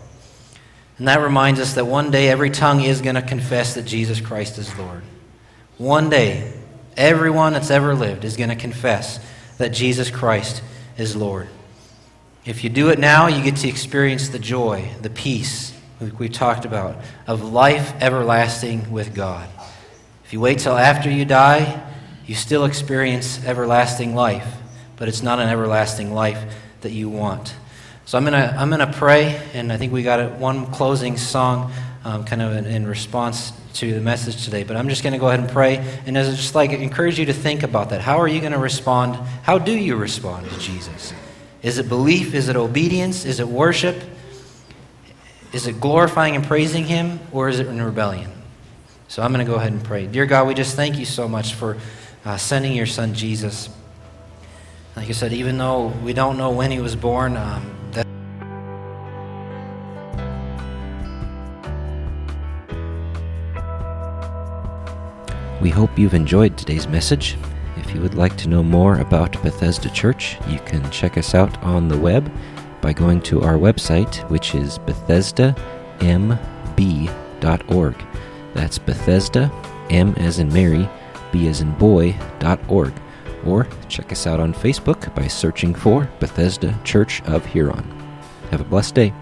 And 1.01 1.07
that 1.07 1.21
reminds 1.23 1.59
us 1.59 1.73
that 1.73 1.85
one 1.85 2.11
day 2.11 2.29
every 2.29 2.51
tongue 2.51 2.83
is 2.83 3.01
going 3.01 3.15
to 3.15 3.23
confess 3.23 3.73
that 3.73 3.87
Jesus 3.87 4.21
Christ 4.21 4.59
is 4.59 4.77
Lord. 4.77 5.01
One 5.79 6.11
day, 6.11 6.53
everyone 6.95 7.53
that's 7.53 7.71
ever 7.71 7.95
lived 7.95 8.23
is 8.23 8.37
going 8.37 8.51
to 8.51 8.55
confess 8.55 9.19
that 9.57 9.69
Jesus 9.69 10.11
Christ 10.11 10.61
is 10.99 11.15
Lord. 11.15 11.47
If 12.45 12.63
you 12.63 12.69
do 12.69 12.89
it 12.89 12.99
now, 12.99 13.25
you 13.25 13.43
get 13.43 13.55
to 13.55 13.67
experience 13.67 14.29
the 14.29 14.37
joy, 14.37 14.91
the 15.01 15.09
peace 15.09 15.75
we 16.19 16.29
talked 16.29 16.65
about 16.65 16.97
of 17.25 17.51
life 17.51 17.95
everlasting 17.99 18.91
with 18.91 19.15
God. 19.15 19.49
If 20.23 20.33
you 20.33 20.39
wait 20.39 20.59
till 20.59 20.77
after 20.77 21.09
you 21.09 21.25
die, 21.25 21.81
you 22.27 22.35
still 22.35 22.63
experience 22.63 23.43
everlasting 23.43 24.13
life, 24.13 24.53
but 24.97 25.07
it's 25.07 25.23
not 25.23 25.39
an 25.39 25.49
everlasting 25.49 26.13
life 26.13 26.53
that 26.81 26.91
you 26.91 27.09
want. 27.09 27.55
So 28.11 28.17
I'm 28.17 28.25
to 28.25 28.53
I'm 28.59 28.69
gonna 28.69 28.91
pray, 28.91 29.41
and 29.53 29.71
I 29.71 29.77
think 29.77 29.93
we 29.93 30.03
got 30.03 30.33
one 30.33 30.65
closing 30.65 31.15
song 31.15 31.71
um, 32.03 32.25
kind 32.25 32.41
of 32.41 32.51
in, 32.57 32.65
in, 32.65 32.85
response 32.85 33.53
to 33.75 33.93
the 33.93 34.01
message 34.01 34.43
today. 34.43 34.65
But 34.65 34.75
I'm 34.75 34.89
just 34.89 35.01
to 35.13 35.17
go 35.17 35.29
ahead 35.29 35.39
and 35.39 35.47
pray, 35.47 35.77
and 36.05 36.17
as 36.17 36.35
just 36.35 36.53
like 36.53 36.73
encourage 36.73 37.17
you 37.17 37.27
to 37.27 37.33
think 37.33 37.63
about 37.63 37.91
that. 37.91 38.01
How 38.01 38.17
are 38.17 38.27
you 38.27 38.41
to 38.51 38.59
respond? 38.59 39.15
How 39.43 39.57
do 39.57 39.71
you 39.71 39.95
respond 39.95 40.49
to 40.49 40.59
Jesus? 40.59 41.13
Is 41.63 41.77
it 41.77 41.87
belief? 41.87 42.33
Is 42.33 42.49
it 42.49 42.57
obedience? 42.57 43.23
Is 43.23 43.39
it 43.39 43.47
worship? 43.47 43.95
Is 45.53 45.67
it 45.67 45.79
glorifying 45.79 46.35
and 46.35 46.43
praising 46.43 46.83
Him, 46.83 47.21
or 47.31 47.47
is 47.47 47.59
it 47.59 47.67
in 47.67 47.81
rebellion? 47.81 48.29
So 49.07 49.23
I'm 49.23 49.31
to 49.45 49.49
go 49.49 49.55
ahead 49.55 49.71
and 49.71 49.81
pray. 49.81 50.05
Dear 50.05 50.25
God, 50.25 50.47
we 50.47 50.53
just 50.53 50.75
thank 50.75 50.99
you 50.99 51.05
so 51.05 51.29
much 51.29 51.53
for 51.53 51.77
uh, 52.25 52.35
sending 52.35 52.73
your 52.73 52.87
Son 52.87 53.13
Jesus. 53.13 53.69
Like 54.95 55.09
I 55.09 55.13
said, 55.13 55.33
even 55.33 55.57
though 55.57 55.87
we 56.03 56.13
don't 56.13 56.37
know 56.37 56.51
when 56.51 56.71
he 56.71 56.79
was 56.79 56.95
born, 56.95 57.37
um, 57.37 57.71
We 65.61 65.69
hope 65.69 65.99
you've 65.99 66.15
enjoyed 66.15 66.57
today's 66.57 66.87
message. 66.87 67.37
If 67.77 67.93
you 67.93 68.01
would 68.01 68.15
like 68.15 68.35
to 68.37 68.49
know 68.49 68.63
more 68.63 68.97
about 68.97 69.39
Bethesda 69.43 69.91
Church, 69.91 70.39
you 70.49 70.57
can 70.65 70.89
check 70.89 71.19
us 71.19 71.35
out 71.35 71.55
on 71.61 71.87
the 71.87 71.99
web 71.99 72.31
by 72.81 72.93
going 72.93 73.21
to 73.21 73.43
our 73.43 73.59
website, 73.59 74.27
which 74.31 74.55
is 74.55 74.79
bethesdamb.org. 74.79 75.55
That's 78.55 78.79
Bethesda, 78.79 79.51
M 79.91 80.15
as 80.17 80.39
in 80.39 80.51
Mary, 80.51 80.89
B 81.31 81.47
as 81.47 81.61
in 81.61 81.73
boy.org. 81.73 82.93
Or 83.45 83.67
check 83.89 84.11
us 84.11 84.27
out 84.27 84.39
on 84.39 84.53
Facebook 84.53 85.13
by 85.15 85.27
searching 85.27 85.73
for 85.73 86.09
Bethesda 86.19 86.77
Church 86.83 87.21
of 87.23 87.45
Huron. 87.45 87.89
Have 88.51 88.61
a 88.61 88.65
blessed 88.65 88.95
day. 88.95 89.13